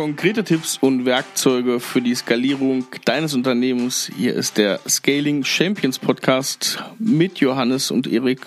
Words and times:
Konkrete 0.00 0.44
Tipps 0.44 0.78
und 0.80 1.04
Werkzeuge 1.04 1.78
für 1.78 2.00
die 2.00 2.14
Skalierung 2.14 2.86
deines 3.04 3.34
Unternehmens. 3.34 4.10
Hier 4.16 4.34
ist 4.34 4.56
der 4.56 4.80
Scaling 4.88 5.44
Champions 5.44 5.98
Podcast 5.98 6.82
mit 6.98 7.36
Johannes 7.40 7.90
und 7.90 8.06
Erik. 8.06 8.40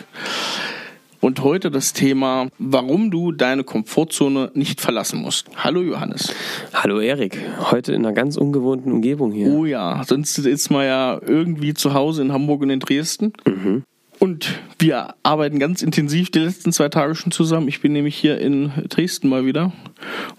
Und 1.20 1.44
heute 1.44 1.70
das 1.70 1.94
Thema, 1.94 2.48
warum 2.58 3.12
du 3.12 3.32
deine 3.32 3.64
Komfortzone 3.64 4.50
nicht 4.56 4.82
verlassen 4.82 5.22
musst. 5.22 5.46
Hallo 5.56 5.84
Johannes. 5.84 6.34
Hallo 6.74 7.00
Erik. 7.00 7.38
Heute 7.70 7.94
in 7.94 8.04
einer 8.04 8.16
ganz 8.16 8.36
ungewohnten 8.36 8.92
Umgebung 8.92 9.32
hier. 9.32 9.52
Oh 9.52 9.66
ja, 9.66 10.02
sonst 10.08 10.36
ist 10.40 10.72
man 10.72 10.88
ja 10.88 11.22
irgendwie 11.24 11.76
zu 11.76 11.94
Hause 11.94 12.24
in 12.24 12.34
Hamburg 12.34 12.64
und 12.64 12.72
in 12.72 12.80
Dresden. 12.80 13.32
Mhm. 13.46 13.84
Und 14.24 14.58
wir 14.80 15.16
arbeiten 15.24 15.60
ganz 15.60 15.82
intensiv 15.82 16.32
die 16.32 16.40
letzten 16.40 16.72
zwei 16.72 16.88
Tage 16.88 17.14
schon 17.14 17.34
zusammen. 17.34 17.68
Ich 17.68 17.82
bin 17.82 17.92
nämlich 17.92 18.16
hier 18.16 18.40
in 18.40 18.72
Dresden 18.88 19.28
mal 19.28 19.46
wieder. 19.46 19.74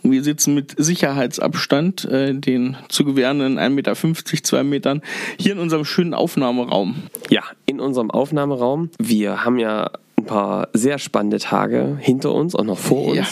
Und 0.03 0.11
wir 0.11 0.23
sitzen 0.23 0.55
mit 0.55 0.75
Sicherheitsabstand, 0.79 2.07
äh, 2.07 2.33
den 2.33 2.79
zu 2.89 3.05
gewährenden 3.05 3.59
1,50 3.59 3.69
Meter, 3.69 3.95
2 4.43 4.65
Metern, 4.65 5.03
hier 5.39 5.53
in 5.53 5.59
unserem 5.59 5.85
schönen 5.85 6.15
Aufnahmeraum. 6.15 6.95
Ja, 7.29 7.43
in 7.67 7.79
unserem 7.79 8.11
Aufnahmeraum. 8.11 8.89
Wir 8.99 9.45
haben 9.45 9.59
ja 9.59 9.91
ein 10.17 10.25
paar 10.25 10.69
sehr 10.73 10.99
spannende 10.99 11.39
Tage 11.39 11.99
hinter 12.01 12.33
uns, 12.33 12.55
auch 12.55 12.65
noch 12.65 12.79
vor 12.79 13.09
uns. 13.09 13.19
Ja. 13.19 13.27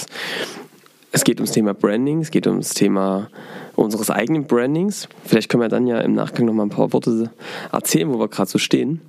Es 1.12 1.24
geht 1.24 1.38
ums 1.38 1.52
Thema 1.52 1.72
Branding, 1.72 2.20
es 2.20 2.30
geht 2.30 2.46
ums 2.46 2.74
Thema 2.74 3.30
unseres 3.74 4.10
eigenen 4.10 4.44
Brandings. 4.44 5.08
Vielleicht 5.24 5.48
können 5.48 5.62
wir 5.62 5.70
dann 5.70 5.86
ja 5.86 6.00
im 6.00 6.12
Nachgang 6.12 6.44
noch 6.44 6.52
mal 6.52 6.64
ein 6.64 6.68
paar 6.68 6.92
Worte 6.92 7.30
erzählen, 7.72 8.12
wo 8.12 8.18
wir 8.18 8.28
gerade 8.28 8.50
so 8.50 8.58
stehen. 8.58 9.00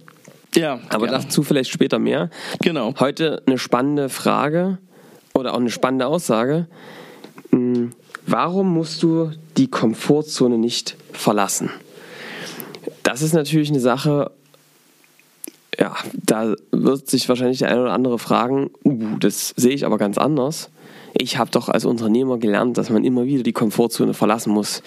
Ja. 0.56 0.80
Aber 0.90 1.08
ja. 1.08 1.14
dazu 1.14 1.44
vielleicht 1.44 1.72
später 1.72 2.00
mehr. 2.00 2.30
Genau. 2.62 2.94
Heute 3.00 3.42
eine 3.46 3.58
spannende 3.58 4.10
Frage 4.10 4.78
oder 5.34 5.54
auch 5.54 5.60
eine 5.60 5.70
spannende 5.70 6.08
Aussage. 6.08 6.68
Hm, 7.52 7.92
warum 8.26 8.74
musst 8.74 9.02
du 9.04 9.32
die 9.58 9.68
Komfortzone 9.68 10.58
nicht 10.58 10.96
verlassen? 11.12 11.70
Das 13.04 13.22
ist 13.22 13.34
natürlich 13.34 13.70
eine 13.70 13.80
Sache, 13.80 14.32
ja, 15.80 15.96
da 16.14 16.56
wird 16.72 17.10
sich 17.10 17.28
wahrscheinlich 17.30 17.60
der 17.60 17.70
eine 17.70 17.82
oder 17.82 17.94
andere 17.94 18.20
fragen, 18.20 18.70
uh, 18.86 19.18
das 19.20 19.54
sehe 19.56 19.74
ich 19.74 19.86
aber 19.86 19.98
ganz 19.98 20.18
anders. 20.18 20.70
Ich 21.14 21.38
habe 21.38 21.52
doch 21.52 21.70
als 21.70 21.86
Unternehmer 21.86 22.38
gelernt, 22.38 22.78
dass 22.78 22.90
man 22.90 23.04
immer 23.04 23.26
wieder 23.26 23.44
die 23.44 23.54
Komfortzone 23.54 24.14
verlassen 24.14 24.52
muss, 24.54 24.82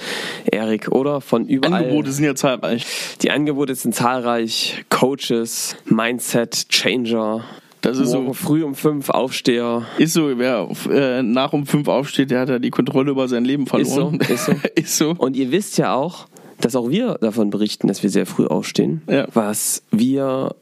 Erik, 0.44 0.88
oder? 0.90 1.20
Von 1.20 1.46
überall. 1.46 1.84
Angebote 1.84 2.12
sind 2.12 2.24
ja 2.24 2.34
zahlreich. 2.34 2.84
Die 3.22 3.30
Angebote 3.30 3.74
sind 3.74 3.94
zahlreich. 3.94 4.84
Coaches, 4.90 5.76
Mindset, 5.86 6.68
Changer. 6.68 7.44
Das 7.80 7.98
ist 7.98 8.10
so 8.10 8.32
früh 8.32 8.64
um 8.64 8.74
fünf 8.74 9.10
Aufsteher. 9.10 9.86
Ist 9.98 10.14
so, 10.14 10.36
wer 10.36 10.68
äh, 10.90 11.22
nach 11.22 11.52
um 11.52 11.66
fünf 11.66 11.86
aufsteht, 11.86 12.32
der 12.32 12.40
hat 12.40 12.48
ja 12.48 12.58
die 12.58 12.70
Kontrolle 12.70 13.12
über 13.12 13.28
sein 13.28 13.44
Leben 13.44 13.66
verloren. 13.68 14.18
Ist 14.20 14.46
so, 14.46 14.52
ist 14.52 14.62
so. 14.64 14.68
ist 14.74 14.98
so. 14.98 15.10
Und 15.16 15.36
ihr 15.36 15.52
wisst 15.52 15.78
ja 15.78 15.94
auch, 15.94 16.26
dass 16.60 16.74
auch 16.74 16.90
wir 16.90 17.14
davon 17.20 17.50
berichten, 17.50 17.86
dass 17.86 18.02
wir 18.02 18.10
sehr 18.10 18.26
früh 18.26 18.46
aufstehen. 18.46 19.02
Ja. 19.08 19.28
Was 19.32 19.84
wir 19.92 20.56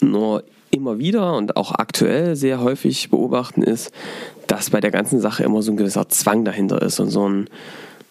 nur 0.00 0.44
immer 0.74 0.98
wieder 0.98 1.36
und 1.36 1.56
auch 1.56 1.72
aktuell 1.72 2.36
sehr 2.36 2.60
häufig 2.60 3.10
beobachten, 3.10 3.62
ist, 3.62 3.92
dass 4.46 4.70
bei 4.70 4.80
der 4.80 4.90
ganzen 4.90 5.20
Sache 5.20 5.44
immer 5.44 5.62
so 5.62 5.72
ein 5.72 5.76
gewisser 5.76 6.08
Zwang 6.08 6.44
dahinter 6.44 6.82
ist 6.82 7.00
und 7.00 7.10
so 7.10 7.28
ein 7.28 7.48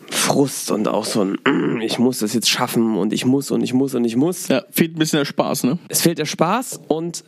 Frust 0.09 0.71
und 0.71 0.87
auch 0.87 1.05
so 1.05 1.21
ein, 1.21 1.37
mm, 1.45 1.81
ich 1.81 1.99
muss 1.99 2.19
das 2.19 2.33
jetzt 2.33 2.49
schaffen 2.49 2.97
und 2.97 3.13
ich 3.13 3.25
muss 3.25 3.51
und 3.51 3.63
ich 3.63 3.73
muss 3.73 3.95
und 3.95 4.05
ich 4.05 4.15
muss. 4.15 4.47
Ja, 4.47 4.63
fehlt 4.71 4.95
ein 4.95 4.99
bisschen 4.99 5.19
der 5.19 5.25
Spaß, 5.25 5.63
ne? 5.63 5.77
Es 5.89 6.01
fehlt 6.01 6.19
der 6.19 6.25
Spaß 6.25 6.81
und 6.87 7.23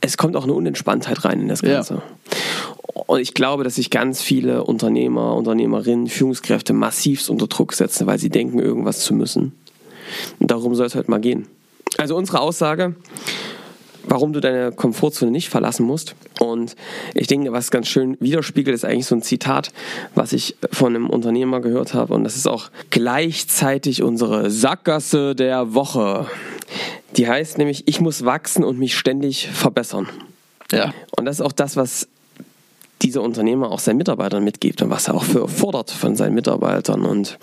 es 0.00 0.16
kommt 0.16 0.36
auch 0.36 0.44
eine 0.44 0.52
Unentspanntheit 0.52 1.24
rein 1.24 1.40
in 1.40 1.48
das 1.48 1.62
Ganze. 1.62 1.94
Ja. 1.94 2.02
Und 3.06 3.20
ich 3.20 3.34
glaube, 3.34 3.64
dass 3.64 3.76
sich 3.76 3.90
ganz 3.90 4.22
viele 4.22 4.64
Unternehmer, 4.64 5.34
Unternehmerinnen, 5.34 6.08
Führungskräfte 6.08 6.72
massivst 6.72 7.30
unter 7.30 7.46
Druck 7.46 7.72
setzen, 7.72 8.06
weil 8.06 8.18
sie 8.18 8.30
denken, 8.30 8.58
irgendwas 8.58 9.00
zu 9.00 9.14
müssen. 9.14 9.52
Und 10.38 10.50
darum 10.50 10.74
soll 10.74 10.86
es 10.86 10.94
halt 10.94 11.08
mal 11.08 11.20
gehen. 11.20 11.46
Also 11.98 12.16
unsere 12.16 12.40
Aussage, 12.40 12.94
warum 14.06 14.32
du 14.32 14.40
deine 14.40 14.72
Komfortzone 14.72 15.30
nicht 15.30 15.48
verlassen 15.48 15.86
musst. 15.86 16.14
Und 16.40 16.76
ich 17.14 17.26
denke, 17.26 17.52
was 17.52 17.70
ganz 17.70 17.88
schön 17.88 18.16
widerspiegelt, 18.20 18.74
ist 18.74 18.84
eigentlich 18.84 19.06
so 19.06 19.14
ein 19.14 19.22
Zitat, 19.22 19.72
was 20.14 20.32
ich 20.32 20.56
von 20.72 20.94
einem 20.94 21.10
Unternehmer 21.10 21.60
gehört 21.60 21.94
habe. 21.94 22.14
Und 22.14 22.24
das 22.24 22.36
ist 22.36 22.46
auch 22.46 22.70
gleichzeitig 22.90 24.02
unsere 24.02 24.50
Sackgasse 24.50 25.34
der 25.34 25.74
Woche. 25.74 26.26
Die 27.16 27.28
heißt 27.28 27.58
nämlich, 27.58 27.84
ich 27.86 28.00
muss 28.00 28.24
wachsen 28.24 28.64
und 28.64 28.78
mich 28.78 28.96
ständig 28.96 29.48
verbessern. 29.48 30.08
Ja. 30.72 30.92
Und 31.16 31.26
das 31.26 31.36
ist 31.36 31.42
auch 31.42 31.52
das, 31.52 31.76
was 31.76 32.08
dieser 33.04 33.22
Unternehmer 33.22 33.70
auch 33.70 33.78
seinen 33.78 33.98
Mitarbeitern 33.98 34.42
mitgibt 34.42 34.80
und 34.82 34.90
was 34.90 35.08
er 35.08 35.14
auch 35.14 35.24
für 35.24 35.46
fordert 35.46 35.90
von 35.90 36.16
seinen 36.16 36.34
Mitarbeitern 36.34 37.04
und 37.04 37.38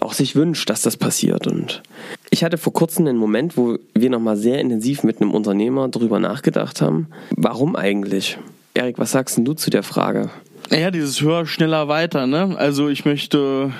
auch 0.00 0.12
sich 0.12 0.36
wünscht, 0.36 0.70
dass 0.70 0.82
das 0.82 0.96
passiert. 0.96 1.46
Und 1.48 1.82
ich 2.30 2.44
hatte 2.44 2.58
vor 2.58 2.72
kurzem 2.72 3.06
einen 3.06 3.18
Moment, 3.18 3.56
wo 3.56 3.76
wir 3.94 4.10
nochmal 4.10 4.36
sehr 4.36 4.60
intensiv 4.60 5.02
mit 5.02 5.20
einem 5.20 5.32
Unternehmer 5.32 5.88
darüber 5.88 6.20
nachgedacht 6.20 6.80
haben, 6.80 7.08
warum 7.36 7.74
eigentlich? 7.74 8.38
Erik, 8.74 8.98
was 8.98 9.10
sagst 9.10 9.38
du 9.38 9.52
zu 9.54 9.70
der 9.70 9.82
Frage? 9.82 10.30
Ja, 10.70 10.92
dieses 10.92 11.20
höher, 11.20 11.46
schneller, 11.46 11.88
weiter. 11.88 12.28
Ne? 12.28 12.54
Also 12.56 12.88
ich 12.88 13.04
möchte 13.04 13.72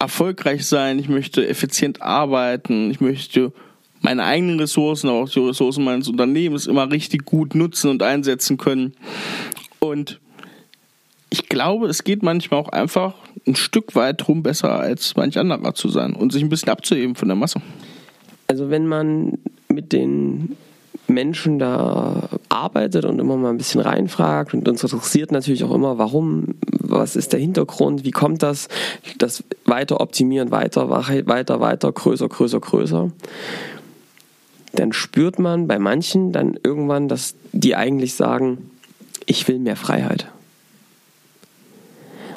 erfolgreich 0.00 0.66
sein, 0.66 0.98
ich 0.98 1.08
möchte 1.08 1.46
effizient 1.46 2.02
arbeiten, 2.02 2.90
ich 2.90 3.00
möchte 3.00 3.52
meine 4.00 4.24
eigenen 4.24 4.58
Ressourcen, 4.58 5.08
aber 5.08 5.20
auch 5.20 5.28
die 5.28 5.38
Ressourcen 5.38 5.84
meines 5.84 6.08
Unternehmens 6.08 6.66
immer 6.66 6.90
richtig 6.90 7.24
gut 7.24 7.54
nutzen 7.54 7.88
und 7.88 8.02
einsetzen 8.02 8.56
können. 8.56 8.94
Und 9.78 10.20
ich 11.32 11.48
glaube, 11.48 11.86
es 11.86 12.04
geht 12.04 12.22
manchmal 12.22 12.60
auch 12.60 12.68
einfach 12.68 13.14
ein 13.46 13.56
Stück 13.56 13.94
weit 13.94 14.28
rum, 14.28 14.42
besser 14.42 14.78
als 14.78 15.16
manch 15.16 15.38
anderer 15.38 15.74
zu 15.74 15.88
sein 15.88 16.14
und 16.14 16.30
sich 16.30 16.42
ein 16.42 16.50
bisschen 16.50 16.68
abzuheben 16.68 17.14
von 17.14 17.26
der 17.26 17.36
Masse. 17.36 17.62
Also 18.48 18.68
wenn 18.68 18.86
man 18.86 19.38
mit 19.68 19.94
den 19.94 20.58
Menschen 21.08 21.58
da 21.58 22.28
arbeitet 22.50 23.06
und 23.06 23.18
immer 23.18 23.38
mal 23.38 23.48
ein 23.48 23.56
bisschen 23.56 23.80
reinfragt 23.80 24.52
und 24.52 24.68
uns 24.68 24.82
interessiert 24.82 25.32
natürlich 25.32 25.64
auch 25.64 25.74
immer, 25.74 25.96
warum, 25.96 26.48
was 26.66 27.16
ist 27.16 27.32
der 27.32 27.40
Hintergrund, 27.40 28.04
wie 28.04 28.10
kommt 28.10 28.42
das, 28.42 28.68
das 29.16 29.42
weiter 29.64 30.02
optimieren, 30.02 30.50
weiter, 30.50 30.90
weiter, 30.90 31.60
weiter, 31.60 31.92
größer, 31.92 32.28
größer, 32.28 32.60
größer, 32.60 33.10
dann 34.74 34.92
spürt 34.92 35.38
man 35.38 35.66
bei 35.66 35.78
manchen 35.78 36.32
dann 36.32 36.58
irgendwann, 36.62 37.08
dass 37.08 37.36
die 37.52 37.74
eigentlich 37.74 38.12
sagen, 38.12 38.70
ich 39.24 39.48
will 39.48 39.58
mehr 39.58 39.76
Freiheit. 39.76 40.26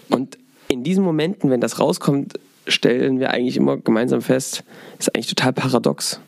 Und 0.10 0.38
in 0.68 0.84
diesen 0.84 1.04
Momenten, 1.04 1.50
wenn 1.50 1.62
das 1.62 1.80
rauskommt, 1.80 2.40
stellen 2.68 3.20
wir 3.20 3.32
eigentlich 3.32 3.58
immer 3.58 3.78
gemeinsam 3.78 4.22
fest, 4.22 4.64
ist 5.00 5.16
eigentlich 5.16 5.28
total 5.28 5.54
paradox. 5.54 6.20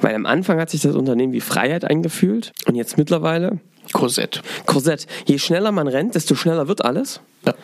Weil 0.00 0.14
am 0.14 0.26
Anfang 0.26 0.58
hat 0.58 0.70
sich 0.70 0.82
das 0.82 0.94
Unternehmen 0.96 1.32
wie 1.32 1.40
Freiheit 1.40 1.84
eingefühlt 1.84 2.52
und 2.66 2.74
jetzt 2.74 2.98
mittlerweile 2.98 3.58
Korsett. 3.92 4.42
Korsett. 4.66 5.06
Je 5.26 5.38
schneller 5.38 5.72
man 5.72 5.88
rennt, 5.88 6.14
desto 6.14 6.34
schneller 6.34 6.68
wird 6.68 6.84
alles. 6.84 7.20
Ja. 7.46 7.54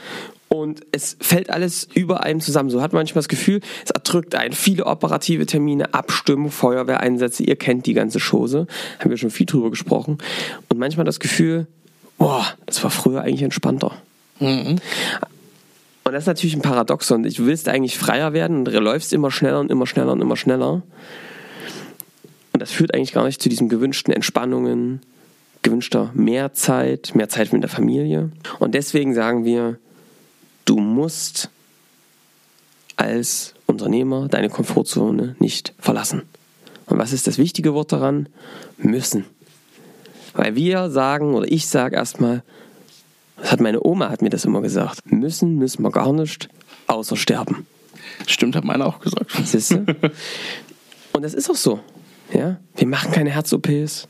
Und 0.48 0.82
es 0.92 1.16
fällt 1.20 1.50
alles 1.50 1.88
über 1.94 2.24
einem 2.24 2.40
zusammen. 2.40 2.70
So 2.70 2.82
hat 2.82 2.92
man 2.92 3.00
manchmal 3.00 3.20
das 3.20 3.28
Gefühl, 3.28 3.60
es 3.84 3.90
erdrückt 3.90 4.34
einen. 4.34 4.52
Viele 4.52 4.86
operative 4.86 5.46
Termine, 5.46 5.94
Abstimmung, 5.94 6.50
Feuerwehreinsätze. 6.50 7.44
Ihr 7.44 7.56
kennt 7.56 7.86
die 7.86 7.94
ganze 7.94 8.18
Chose. 8.18 8.66
Haben 8.98 9.10
wir 9.10 9.16
schon 9.16 9.30
viel 9.30 9.46
drüber 9.46 9.70
gesprochen. 9.70 10.18
Und 10.68 10.78
manchmal 10.78 11.06
das 11.06 11.20
Gefühl, 11.20 11.66
boah, 12.18 12.44
das 12.66 12.82
war 12.82 12.90
früher 12.90 13.22
eigentlich 13.22 13.42
entspannter. 13.42 13.92
Mhm. 14.40 14.78
Und 16.04 16.12
das 16.12 16.24
ist 16.24 16.28
natürlich 16.28 16.56
ein 16.56 16.62
Paradoxon. 16.62 17.22
Du 17.22 17.46
willst 17.46 17.68
eigentlich 17.68 17.98
freier 17.98 18.32
werden 18.32 18.66
und 18.66 18.72
läufst 18.72 19.12
immer 19.12 19.30
schneller 19.30 19.60
und 19.60 19.70
immer 19.70 19.86
schneller 19.86 20.12
und 20.12 20.20
immer 20.20 20.36
schneller. 20.36 20.82
Und 22.52 22.60
das 22.60 22.72
führt 22.72 22.94
eigentlich 22.94 23.12
gar 23.12 23.24
nicht 23.24 23.40
zu 23.40 23.48
diesen 23.48 23.68
gewünschten 23.68 24.12
Entspannungen, 24.12 25.02
gewünschter 25.62 26.10
mehr 26.14 26.52
Zeit, 26.52 27.12
mehr 27.14 27.28
Zeit 27.28 27.52
mit 27.52 27.62
der 27.62 27.70
Familie. 27.70 28.30
Und 28.58 28.74
deswegen 28.74 29.14
sagen 29.14 29.44
wir, 29.44 29.78
du 30.64 30.78
musst 30.78 31.50
als 32.96 33.54
Unternehmer 33.66 34.28
deine 34.28 34.48
Komfortzone 34.48 35.36
nicht 35.38 35.74
verlassen. 35.78 36.22
Und 36.86 36.98
was 36.98 37.12
ist 37.12 37.26
das 37.26 37.38
wichtige 37.38 37.72
Wort 37.72 37.92
daran? 37.92 38.28
Müssen. 38.78 39.24
Weil 40.34 40.54
wir 40.56 40.90
sagen, 40.90 41.34
oder 41.34 41.50
ich 41.50 41.66
sage 41.68 41.96
erstmal, 41.96 42.42
das 43.40 43.52
hat 43.52 43.60
meine 43.60 43.84
Oma 43.84 44.10
hat 44.10 44.22
mir 44.22 44.30
das 44.30 44.44
immer 44.44 44.60
gesagt. 44.60 45.10
Müssen 45.10 45.56
müssen 45.56 45.82
wir 45.82 45.90
gar 45.90 46.12
nicht, 46.12 46.48
außer 46.86 47.16
sterben. 47.16 47.66
Stimmt, 48.26 48.56
hat 48.56 48.64
meine 48.64 48.86
auch 48.86 49.00
gesagt. 49.00 49.30
Siehst 49.44 49.72
du? 49.72 49.86
Und 51.12 51.22
das 51.22 51.34
ist 51.34 51.50
auch 51.50 51.56
so. 51.56 51.80
Ja? 52.32 52.58
Wir 52.76 52.86
machen 52.86 53.12
keine 53.12 53.30
Herz-OPs. 53.30 54.08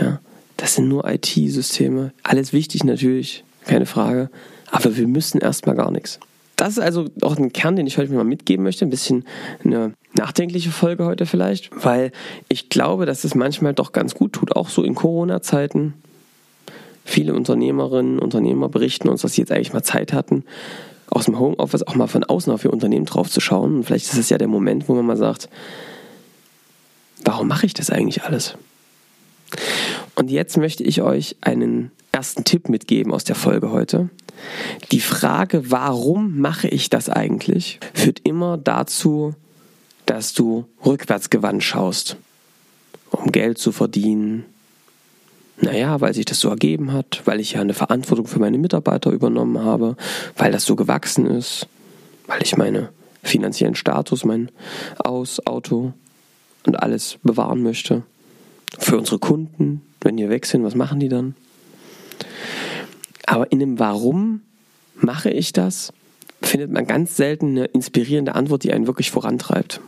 Ja? 0.00 0.20
Das 0.56 0.74
sind 0.74 0.88
nur 0.88 1.08
IT-Systeme. 1.08 2.12
Alles 2.22 2.52
wichtig 2.52 2.84
natürlich, 2.84 3.44
keine 3.64 3.86
Frage. 3.86 4.30
Aber 4.70 4.96
wir 4.96 5.06
müssen 5.06 5.40
erstmal 5.40 5.76
gar 5.76 5.90
nichts. 5.90 6.20
Das 6.56 6.70
ist 6.70 6.80
also 6.80 7.06
auch 7.22 7.36
ein 7.36 7.52
Kern, 7.52 7.76
den 7.76 7.86
ich 7.86 7.98
heute 7.98 8.12
mal 8.12 8.24
mitgeben 8.24 8.64
möchte. 8.64 8.84
Ein 8.84 8.90
bisschen 8.90 9.24
eine 9.64 9.94
nachdenkliche 10.14 10.70
Folge 10.70 11.04
heute 11.04 11.24
vielleicht, 11.24 11.70
weil 11.84 12.10
ich 12.48 12.68
glaube, 12.68 13.06
dass 13.06 13.22
es 13.22 13.36
manchmal 13.36 13.74
doch 13.74 13.92
ganz 13.92 14.14
gut 14.14 14.32
tut, 14.32 14.56
auch 14.56 14.68
so 14.68 14.82
in 14.82 14.96
Corona-Zeiten, 14.96 15.94
Viele 17.08 17.32
Unternehmerinnen 17.32 18.18
und 18.18 18.22
Unternehmer 18.22 18.68
berichten 18.68 19.08
uns, 19.08 19.22
dass 19.22 19.32
sie 19.32 19.40
jetzt 19.40 19.50
eigentlich 19.50 19.72
mal 19.72 19.82
Zeit 19.82 20.12
hatten, 20.12 20.44
aus 21.08 21.24
dem 21.24 21.38
Homeoffice 21.38 21.82
auch 21.84 21.94
mal 21.94 22.06
von 22.06 22.22
außen 22.22 22.52
auf 22.52 22.66
ihr 22.66 22.72
Unternehmen 22.72 23.06
drauf 23.06 23.30
zu 23.30 23.40
schauen. 23.40 23.76
Und 23.76 23.84
vielleicht 23.84 24.12
ist 24.12 24.18
es 24.18 24.28
ja 24.28 24.36
der 24.36 24.46
Moment, 24.46 24.90
wo 24.90 24.94
man 24.94 25.06
mal 25.06 25.16
sagt, 25.16 25.48
warum 27.24 27.48
mache 27.48 27.64
ich 27.64 27.72
das 27.72 27.88
eigentlich 27.88 28.24
alles? 28.24 28.58
Und 30.16 30.30
jetzt 30.30 30.58
möchte 30.58 30.84
ich 30.84 31.00
euch 31.00 31.36
einen 31.40 31.92
ersten 32.12 32.44
Tipp 32.44 32.68
mitgeben 32.68 33.14
aus 33.14 33.24
der 33.24 33.36
Folge 33.36 33.70
heute. 33.70 34.10
Die 34.92 35.00
Frage, 35.00 35.70
warum 35.70 36.38
mache 36.38 36.68
ich 36.68 36.90
das 36.90 37.08
eigentlich, 37.08 37.80
führt 37.94 38.20
immer 38.24 38.58
dazu, 38.58 39.34
dass 40.04 40.34
du 40.34 40.66
rückwärtsgewandt 40.84 41.64
schaust, 41.64 42.18
um 43.10 43.32
Geld 43.32 43.56
zu 43.56 43.72
verdienen. 43.72 44.44
Naja, 45.60 46.00
weil 46.00 46.14
sich 46.14 46.24
das 46.24 46.40
so 46.40 46.48
ergeben 46.48 46.92
hat, 46.92 47.22
weil 47.24 47.40
ich 47.40 47.52
ja 47.52 47.60
eine 47.60 47.74
Verantwortung 47.74 48.26
für 48.26 48.38
meine 48.38 48.58
Mitarbeiter 48.58 49.10
übernommen 49.10 49.64
habe, 49.64 49.96
weil 50.36 50.52
das 50.52 50.64
so 50.64 50.76
gewachsen 50.76 51.26
ist, 51.26 51.66
weil 52.26 52.42
ich 52.42 52.56
meine 52.56 52.90
finanziellen 53.22 53.74
Status, 53.74 54.24
mein 54.24 54.50
Aus, 54.98 55.44
Auto 55.46 55.92
und 56.64 56.80
alles 56.80 57.18
bewahren 57.22 57.62
möchte. 57.62 58.02
Für 58.78 58.98
unsere 58.98 59.18
Kunden, 59.18 59.82
wenn 60.00 60.16
die 60.16 60.28
weg 60.28 60.46
sind, 60.46 60.62
was 60.62 60.74
machen 60.74 61.00
die 61.00 61.08
dann? 61.08 61.34
Aber 63.26 63.50
in 63.50 63.58
dem 63.58 63.78
Warum 63.78 64.42
mache 64.94 65.30
ich 65.30 65.52
das, 65.52 65.92
findet 66.40 66.70
man 66.70 66.86
ganz 66.86 67.16
selten 67.16 67.50
eine 67.50 67.64
inspirierende 67.66 68.34
Antwort, 68.34 68.62
die 68.62 68.72
einen 68.72 68.86
wirklich 68.86 69.10
vorantreibt. 69.10 69.80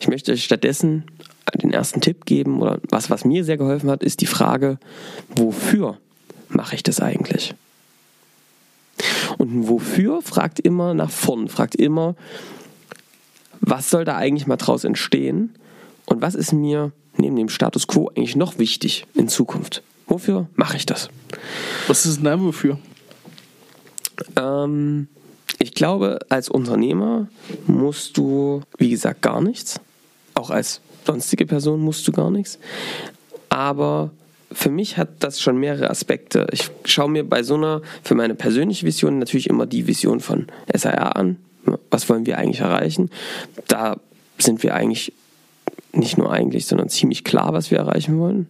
Ich 0.00 0.08
möchte 0.08 0.36
stattdessen 0.36 1.04
den 1.54 1.72
ersten 1.72 2.00
Tipp 2.00 2.24
geben 2.26 2.60
oder 2.60 2.80
was, 2.90 3.10
was 3.10 3.24
mir 3.24 3.44
sehr 3.44 3.56
geholfen 3.56 3.90
hat, 3.90 4.02
ist 4.02 4.20
die 4.20 4.26
Frage, 4.26 4.78
wofür 5.34 5.98
mache 6.48 6.74
ich 6.74 6.82
das 6.82 7.00
eigentlich? 7.00 7.54
Und 9.38 9.68
wofür 9.68 10.22
fragt 10.22 10.60
immer 10.60 10.94
nach 10.94 11.10
vorn, 11.10 11.48
fragt 11.48 11.74
immer, 11.74 12.14
was 13.60 13.90
soll 13.90 14.04
da 14.04 14.16
eigentlich 14.16 14.46
mal 14.46 14.56
draus 14.56 14.84
entstehen 14.84 15.54
und 16.06 16.22
was 16.22 16.34
ist 16.34 16.52
mir 16.52 16.92
neben 17.16 17.36
dem 17.36 17.48
Status 17.48 17.86
quo 17.86 18.08
eigentlich 18.08 18.36
noch 18.36 18.58
wichtig 18.58 19.06
in 19.14 19.28
Zukunft? 19.28 19.82
Wofür 20.06 20.46
mache 20.54 20.76
ich 20.76 20.86
das? 20.86 21.08
Was 21.88 22.06
ist 22.06 22.24
denn 22.24 22.44
wofür? 22.44 22.78
Ähm, 24.36 25.08
ich 25.58 25.74
glaube, 25.74 26.20
als 26.28 26.48
Unternehmer 26.48 27.28
musst 27.66 28.16
du, 28.16 28.62
wie 28.78 28.90
gesagt, 28.90 29.22
gar 29.22 29.40
nichts. 29.40 29.80
Auch 30.34 30.50
als 30.50 30.80
sonstige 31.06 31.46
Person 31.46 31.80
musst 31.80 32.06
du 32.06 32.12
gar 32.12 32.30
nichts. 32.30 32.58
Aber 33.48 34.10
für 34.52 34.70
mich 34.70 34.96
hat 34.96 35.08
das 35.20 35.40
schon 35.40 35.58
mehrere 35.58 35.90
Aspekte. 35.90 36.46
Ich 36.52 36.70
schaue 36.84 37.10
mir 37.10 37.24
bei 37.24 37.42
so 37.42 37.54
einer, 37.54 37.82
für 38.02 38.14
meine 38.14 38.34
persönliche 38.34 38.86
Vision 38.86 39.18
natürlich 39.18 39.48
immer 39.48 39.66
die 39.66 39.86
Vision 39.86 40.20
von 40.20 40.46
SAR 40.72 41.16
an. 41.16 41.36
Was 41.90 42.08
wollen 42.08 42.26
wir 42.26 42.38
eigentlich 42.38 42.60
erreichen? 42.60 43.10
Da 43.66 43.96
sind 44.38 44.62
wir 44.62 44.74
eigentlich 44.74 45.12
nicht 45.92 46.18
nur 46.18 46.30
eigentlich, 46.30 46.66
sondern 46.66 46.88
ziemlich 46.88 47.24
klar, 47.24 47.52
was 47.52 47.70
wir 47.70 47.78
erreichen 47.78 48.18
wollen. 48.18 48.48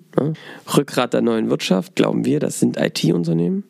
Rückgrat 0.76 1.14
der 1.14 1.22
neuen 1.22 1.48
Wirtschaft, 1.48 1.94
glauben 1.94 2.24
wir, 2.24 2.40
das 2.40 2.60
sind 2.60 2.76
IT-Unternehmen. 2.76 3.64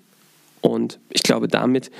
Und 0.62 0.98
ich 1.10 1.22
glaube, 1.22 1.46
damit 1.46 1.90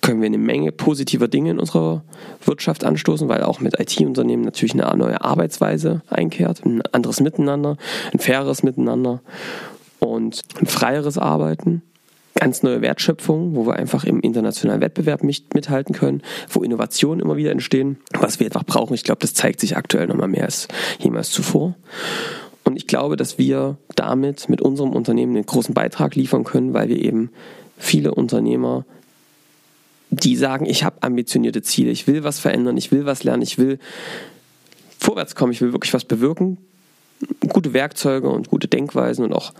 können 0.00 0.20
wir 0.20 0.26
eine 0.26 0.38
Menge 0.38 0.72
positiver 0.72 1.28
Dinge 1.28 1.50
in 1.50 1.58
unserer 1.58 2.02
Wirtschaft 2.44 2.84
anstoßen, 2.84 3.28
weil 3.28 3.42
auch 3.42 3.60
mit 3.60 3.78
IT-Unternehmen 3.78 4.42
natürlich 4.42 4.74
eine 4.74 4.96
neue 4.96 5.20
Arbeitsweise 5.20 6.02
einkehrt, 6.08 6.64
ein 6.64 6.82
anderes 6.92 7.20
Miteinander, 7.20 7.76
ein 8.12 8.18
faireres 8.18 8.62
Miteinander 8.62 9.20
und 10.00 10.42
ein 10.60 10.66
freieres 10.66 11.18
Arbeiten 11.18 11.82
ganz 12.34 12.62
neue 12.62 12.82
Wertschöpfung, 12.82 13.54
wo 13.54 13.66
wir 13.66 13.74
einfach 13.74 14.04
im 14.04 14.20
internationalen 14.20 14.80
Wettbewerb 14.80 15.22
mithalten 15.22 15.94
können, 15.94 16.22
wo 16.50 16.62
Innovationen 16.62 17.20
immer 17.20 17.36
wieder 17.36 17.52
entstehen, 17.52 17.98
was 18.12 18.40
wir 18.40 18.46
einfach 18.46 18.64
brauchen. 18.64 18.94
Ich 18.94 19.04
glaube, 19.04 19.20
das 19.20 19.34
zeigt 19.34 19.60
sich 19.60 19.76
aktuell 19.76 20.08
nochmal 20.08 20.28
mehr 20.28 20.44
als 20.44 20.68
jemals 20.98 21.30
zuvor. 21.30 21.74
Und 22.64 22.76
ich 22.76 22.86
glaube, 22.86 23.16
dass 23.16 23.38
wir 23.38 23.76
damit 23.94 24.48
mit 24.48 24.60
unserem 24.60 24.92
Unternehmen 24.92 25.36
einen 25.36 25.46
großen 25.46 25.74
Beitrag 25.74 26.16
liefern 26.16 26.44
können, 26.44 26.74
weil 26.74 26.88
wir 26.88 27.02
eben 27.02 27.30
viele 27.78 28.14
Unternehmer, 28.14 28.84
die 30.16 30.36
sagen, 30.36 30.66
ich 30.66 30.84
habe 30.84 31.02
ambitionierte 31.02 31.62
Ziele, 31.62 31.90
ich 31.90 32.06
will 32.06 32.24
was 32.24 32.38
verändern, 32.38 32.76
ich 32.76 32.92
will 32.92 33.06
was 33.06 33.24
lernen, 33.24 33.42
ich 33.42 33.58
will 33.58 33.78
vorwärts 34.98 35.34
kommen, 35.34 35.52
ich 35.52 35.60
will 35.60 35.72
wirklich 35.72 35.94
was 35.94 36.04
bewirken, 36.04 36.58
gute 37.48 37.72
Werkzeuge 37.72 38.28
und 38.28 38.48
gute 38.48 38.68
Denkweisen 38.68 39.24
und 39.24 39.32
auch 39.32 39.52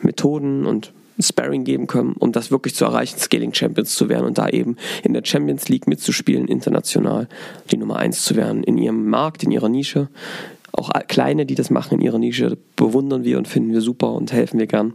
Methoden 0.00 0.66
und 0.66 0.92
Sparring 1.18 1.64
geben 1.64 1.86
können, 1.86 2.12
um 2.12 2.32
das 2.32 2.50
wirklich 2.50 2.74
zu 2.74 2.84
erreichen, 2.84 3.18
Scaling 3.18 3.54
Champions 3.54 3.94
zu 3.94 4.08
werden 4.08 4.26
und 4.26 4.38
da 4.38 4.48
eben 4.48 4.76
in 5.02 5.14
der 5.14 5.24
Champions 5.24 5.68
League 5.68 5.86
mitzuspielen, 5.86 6.46
international 6.46 7.28
die 7.70 7.78
Nummer 7.78 7.96
eins 7.96 8.22
zu 8.24 8.36
werden 8.36 8.62
in 8.62 8.76
ihrem 8.76 9.08
Markt, 9.08 9.42
in 9.42 9.50
ihrer 9.50 9.70
Nische. 9.70 10.08
Auch 10.72 10.90
kleine, 11.08 11.46
die 11.46 11.54
das 11.54 11.70
machen 11.70 11.94
in 11.94 12.00
ihrer 12.02 12.18
Nische, 12.18 12.58
bewundern 12.76 13.24
wir 13.24 13.38
und 13.38 13.48
finden 13.48 13.72
wir 13.72 13.80
super 13.80 14.12
und 14.12 14.32
helfen 14.32 14.58
wir 14.58 14.66
gern. 14.66 14.92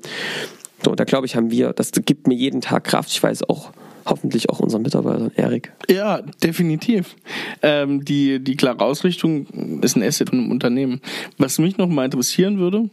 So, 0.86 0.94
da 0.94 1.06
glaube 1.06 1.26
ich, 1.26 1.36
haben 1.36 1.50
wir, 1.50 1.74
das 1.74 1.92
gibt 1.92 2.28
mir 2.28 2.36
jeden 2.36 2.62
Tag 2.62 2.84
Kraft. 2.84 3.10
Ich 3.10 3.22
weiß 3.22 3.44
auch, 3.50 3.72
hoffentlich 4.06 4.50
auch 4.50 4.60
unseren 4.60 4.82
Mitarbeitern, 4.82 5.32
Erik. 5.36 5.72
Ja, 5.90 6.22
definitiv. 6.44 7.16
Ähm, 7.62 8.04
die, 8.06 8.40
die 8.40 8.56
klare 8.56 8.82
Ausrichtung 8.82 9.80
ist 9.82 9.96
ein 9.96 10.04
Asset 10.04 10.32
im 10.32 10.52
Unternehmen. 10.52 11.02
Was 11.38 11.60
mich 11.60 11.78
noch 11.78 11.88
mal 11.88 12.06
interessieren 12.06 12.60
würde, 12.60 12.90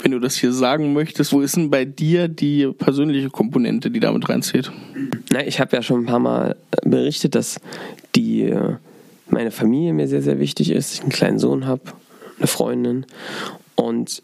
wenn 0.00 0.12
du 0.12 0.18
das 0.18 0.36
hier 0.36 0.52
sagen 0.52 0.92
möchtest, 0.92 1.32
wo 1.32 1.40
ist 1.40 1.56
denn 1.56 1.70
bei 1.70 1.84
dir 1.84 2.28
die 2.28 2.66
persönliche 2.66 3.30
Komponente, 3.30 3.90
die 3.90 4.00
damit 4.00 4.28
reinzieht? 4.28 4.70
Na, 5.32 5.46
ich 5.46 5.60
habe 5.60 5.76
ja 5.76 5.82
schon 5.82 6.02
ein 6.02 6.06
paar 6.06 6.18
Mal 6.18 6.56
äh, 6.72 6.88
berichtet, 6.88 7.34
dass 7.34 7.60
die, 8.14 8.42
äh, 8.42 8.76
meine 9.28 9.50
Familie 9.50 9.92
mir 9.92 10.08
sehr, 10.08 10.22
sehr 10.22 10.38
wichtig 10.38 10.70
ist. 10.70 10.94
Ich 10.94 11.00
einen 11.00 11.10
kleinen 11.10 11.38
Sohn 11.38 11.66
habe, 11.66 11.82
eine 12.38 12.46
Freundin. 12.46 13.06
Und 13.76 14.22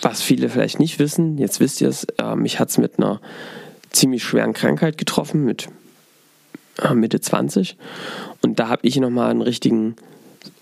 was 0.00 0.22
viele 0.22 0.48
vielleicht 0.48 0.80
nicht 0.80 0.98
wissen, 0.98 1.38
jetzt 1.38 1.60
wisst 1.60 1.80
ihr 1.80 1.88
es, 1.88 2.04
äh, 2.18 2.34
mich 2.34 2.58
hat 2.58 2.70
es 2.70 2.78
mit 2.78 2.98
einer 2.98 3.20
ziemlich 3.96 4.22
schweren 4.22 4.52
Krankheit 4.52 4.98
getroffen, 4.98 5.44
mit 5.44 5.68
Mitte 6.94 7.20
20. 7.20 7.76
Und 8.42 8.58
da 8.58 8.68
habe 8.68 8.86
ich 8.86 8.96
nochmal 8.98 9.30
einen 9.30 9.42
richtigen 9.42 9.96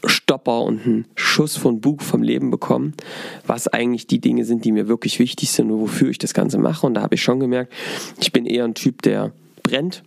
Stopper 0.05 0.63
und 0.63 0.87
einen 0.87 1.05
Schuss 1.17 1.57
von 1.57 1.81
Bug 1.81 2.03
vom 2.03 2.23
Leben 2.23 2.51
bekommen, 2.51 2.95
was 3.47 3.69
eigentlich 3.69 4.07
die 4.07 4.21
Dinge 4.21 4.45
sind, 4.45 4.65
die 4.65 4.73
mir 4.73 4.89
wirklich 4.89 5.19
wichtig 5.19 5.51
sind 5.51 5.71
und 5.71 5.81
wofür 5.81 6.11
ich 6.11 6.19
das 6.19 6.35
Ganze 6.35 6.59
mache. 6.59 6.87
Und 6.87 6.95
da 6.95 7.03
habe 7.03 7.17
ich 7.17 7.23
schon 7.23 7.41
gemerkt, 7.41 7.73
ich 8.21 8.33
bin 8.33 8.47
eher 8.47 8.65
ein 8.65 8.75
Typ, 8.75 9.03
der 9.03 9.33
brennt, 9.63 10.03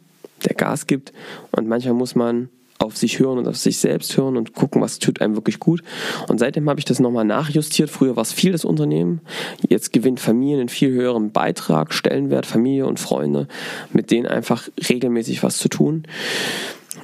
der 0.45 0.55
Gas 0.55 0.87
gibt 0.87 1.13
und 1.51 1.67
manchmal 1.67 1.93
muss 1.93 2.15
man 2.15 2.49
auf 2.79 2.97
sich 2.97 3.19
hören 3.19 3.37
und 3.37 3.47
auf 3.47 3.57
sich 3.57 3.77
selbst 3.77 4.15
hören 4.17 4.37
und 4.37 4.53
gucken, 4.53 4.81
was 4.81 4.99
tut 4.99 5.21
einem 5.21 5.35
wirklich 5.35 5.59
gut. 5.59 5.81
Und 6.27 6.39
seitdem 6.39 6.69
habe 6.69 6.79
ich 6.79 6.85
das 6.85 6.99
nochmal 6.99 7.25
nachjustiert. 7.25 7.89
Früher 7.89 8.15
war 8.15 8.23
es 8.23 8.33
viel 8.33 8.51
das 8.51 8.65
Unternehmen. 8.65 9.21
Jetzt 9.67 9.93
gewinnt 9.93 10.19
Familie 10.19 10.59
einen 10.59 10.69
viel 10.69 10.91
höheren 10.91 11.31
Beitrag, 11.31 11.93
Stellenwert, 11.93 12.45
Familie 12.45 12.85
und 12.85 12.99
Freunde, 12.99 13.47
mit 13.91 14.11
denen 14.11 14.27
einfach 14.27 14.67
regelmäßig 14.89 15.43
was 15.43 15.57
zu 15.57 15.69
tun. 15.69 16.03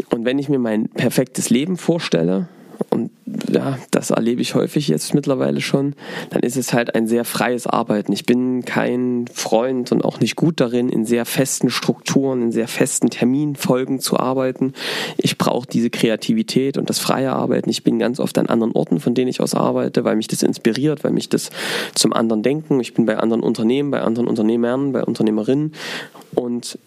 Und 0.10 0.26
wenn 0.26 0.40
ich 0.40 0.50
mir 0.50 0.60
mein 0.60 0.90
perfektes 0.90 1.50
Leben 1.50 1.78
vorstelle, 1.78 2.48
und 2.90 3.12
ja, 3.52 3.78
das 3.92 4.10
erlebe 4.10 4.42
ich 4.42 4.56
häufig 4.56 4.88
jetzt 4.88 5.14
mittlerweile 5.14 5.62
schon, 5.62 5.96
dann 6.30 6.42
ist 6.42 6.58
es 6.58 6.74
halt 6.74 6.96
ein 6.96 7.08
sehr 7.08 7.26
freies 7.26 7.68
Arbeiten. 7.68 8.12
Ich 8.12 8.26
bin 8.26 8.66
kein 8.66 9.26
Freund 9.32 9.92
und 9.92 10.04
auch 10.04 10.20
nicht 10.20 10.36
gut 10.36 10.60
darin, 10.60 10.90
in 10.90 11.06
sehr 11.06 11.26
festen 11.26 11.70
Strukturen, 11.70 12.42
in 12.42 12.52
sehr 12.52 12.68
festen 12.68 13.10
Terminfolgen 13.10 14.00
zu 14.00 14.18
arbeiten. 14.18 14.74
Ich 15.18 15.38
brauche 15.38 15.68
diese 15.68 15.90
Kreativität 15.90 16.78
und 16.78 16.90
das 16.90 17.00
freie 17.00 17.32
Arbeiten. 17.32 17.70
Ich 17.70 17.84
bin 17.84 18.00
ganz 18.00 18.20
oft 18.20 18.38
an 18.38 18.48
anderen 18.48 18.74
Orten, 18.74 19.00
von 19.00 19.14
denen 19.14 19.30
ich 19.30 19.42
aus 19.42 19.54
arbeite, 19.54 20.04
weil 20.04 20.16
mich 20.16 20.28
das 20.28 20.44
inspiriert, 20.44 21.04
weil 21.04 21.12
mich 21.12 21.30
das 21.30 21.50
zum 21.96 22.14
anderen 22.14 22.44
denken. 22.44 22.80
Ich 22.80 22.94
bin 22.94 23.06
bei 23.06 23.18
anderen 23.18 23.44
Unternehmen, 23.44 23.92
bei 23.92 24.02
anderen 24.02 24.28
Unternehmern, 24.28 24.92
bei 24.92 25.04
Unternehmerinnen 25.04 25.74
und 26.36 26.78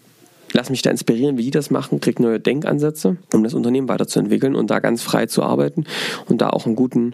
lass 0.53 0.69
mich 0.69 0.81
da 0.81 0.89
inspirieren, 0.89 1.37
wie 1.37 1.43
die 1.43 1.51
das 1.51 1.69
machen, 1.69 1.99
krieg 1.99 2.19
neue 2.19 2.39
Denkansätze, 2.39 3.17
um 3.33 3.43
das 3.43 3.53
Unternehmen 3.53 3.87
weiterzuentwickeln 3.87 4.55
und 4.55 4.69
da 4.69 4.79
ganz 4.79 5.01
frei 5.01 5.25
zu 5.25 5.43
arbeiten 5.43 5.85
und 6.27 6.41
da 6.41 6.49
auch 6.49 6.65
einen 6.65 6.75
guten, 6.75 7.13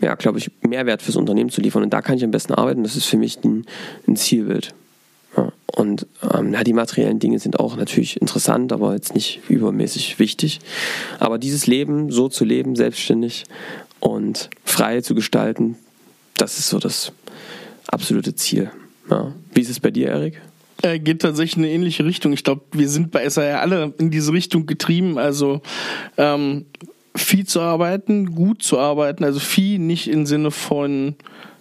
ja, 0.00 0.14
glaube 0.14 0.38
ich, 0.38 0.50
Mehrwert 0.62 1.02
fürs 1.02 1.16
Unternehmen 1.16 1.50
zu 1.50 1.60
liefern. 1.60 1.82
Und 1.82 1.90
da 1.90 2.02
kann 2.02 2.16
ich 2.16 2.24
am 2.24 2.30
besten 2.30 2.54
arbeiten. 2.54 2.82
Das 2.82 2.96
ist 2.96 3.06
für 3.06 3.16
mich 3.16 3.42
ein, 3.44 3.66
ein 4.06 4.16
Zielbild. 4.16 4.74
Ja, 5.36 5.52
und 5.66 6.06
ähm, 6.32 6.52
ja, 6.52 6.64
die 6.64 6.72
materiellen 6.72 7.18
Dinge 7.18 7.38
sind 7.38 7.58
auch 7.60 7.76
natürlich 7.76 8.20
interessant, 8.20 8.72
aber 8.72 8.94
jetzt 8.94 9.14
nicht 9.14 9.40
übermäßig 9.48 10.18
wichtig. 10.18 10.60
Aber 11.18 11.38
dieses 11.38 11.66
Leben, 11.66 12.10
so 12.10 12.28
zu 12.28 12.44
leben, 12.44 12.76
selbstständig 12.76 13.44
und 14.00 14.48
frei 14.64 15.00
zu 15.00 15.14
gestalten, 15.14 15.76
das 16.36 16.58
ist 16.58 16.68
so 16.68 16.78
das 16.78 17.12
absolute 17.88 18.34
Ziel. 18.34 18.70
Ja. 19.10 19.32
Wie 19.52 19.60
ist 19.60 19.70
es 19.70 19.80
bei 19.80 19.90
dir, 19.90 20.08
Erik? 20.08 20.40
Äh, 20.82 20.98
geht 20.98 21.22
tatsächlich 21.22 21.56
in 21.56 21.64
eine 21.64 21.72
ähnliche 21.72 22.04
Richtung. 22.04 22.32
Ich 22.32 22.44
glaube, 22.44 22.62
wir 22.72 22.88
sind 22.88 23.10
bei 23.10 23.28
SAR 23.28 23.60
alle 23.60 23.92
in 23.98 24.10
diese 24.10 24.32
Richtung 24.32 24.66
getrieben. 24.66 25.18
Also 25.18 25.60
ähm, 26.16 26.66
viel 27.14 27.46
zu 27.46 27.60
arbeiten, 27.60 28.34
gut 28.34 28.62
zu 28.62 28.78
arbeiten. 28.78 29.24
Also 29.24 29.40
viel 29.40 29.78
nicht 29.78 30.08
im 30.08 30.26
Sinne 30.26 30.50
von 30.50 31.16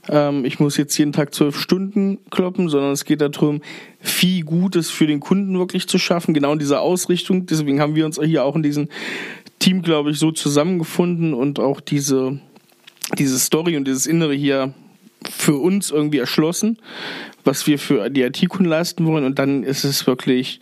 ähm, 0.10 0.46
ich 0.46 0.60
muss 0.60 0.78
jetzt 0.78 0.98
jeden 0.98 1.12
Tag 1.12 1.34
zwölf 1.34 1.60
Stunden 1.60 2.20
kloppen, 2.30 2.70
sondern 2.70 2.92
es 2.92 3.06
geht 3.06 3.22
darum, 3.22 3.62
viel 4.00 4.44
Gutes 4.44 4.90
für 4.90 5.08
den 5.08 5.20
Kunden 5.20 5.58
wirklich 5.58 5.88
zu 5.88 5.98
schaffen, 5.98 6.34
genau 6.34 6.54
in 6.54 6.60
dieser 6.60 6.82
Ausrichtung. 6.82 7.46
Deswegen 7.46 7.82
haben 7.82 7.96
wir 7.96 8.06
uns 8.06 8.20
hier 8.22 8.44
auch 8.44 8.56
in 8.56 8.64
diesem 8.64 8.88
Team, 9.60 9.82
glaube 9.82 10.12
ich, 10.12 10.20
so 10.20 10.32
zusammengefunden 10.32 11.34
und 11.34 11.60
auch 11.60 11.82
diese, 11.82 12.40
diese 13.18 13.40
Story 13.40 13.76
und 13.76 13.86
dieses 13.86 14.06
Innere 14.06 14.34
hier 14.34 14.74
für 15.30 15.56
uns 15.56 15.92
irgendwie 15.92 16.20
erschlossen, 16.20 16.78
was 17.44 17.68
wir 17.68 17.80
für 17.80 18.10
die 18.10 18.22
IT-Kunden 18.22 18.70
leisten 18.70 19.06
wollen. 19.06 19.26
Und 19.26 19.40
dann 19.40 19.64
ist 19.64 19.84
es 19.84 20.06
wirklich 20.08 20.60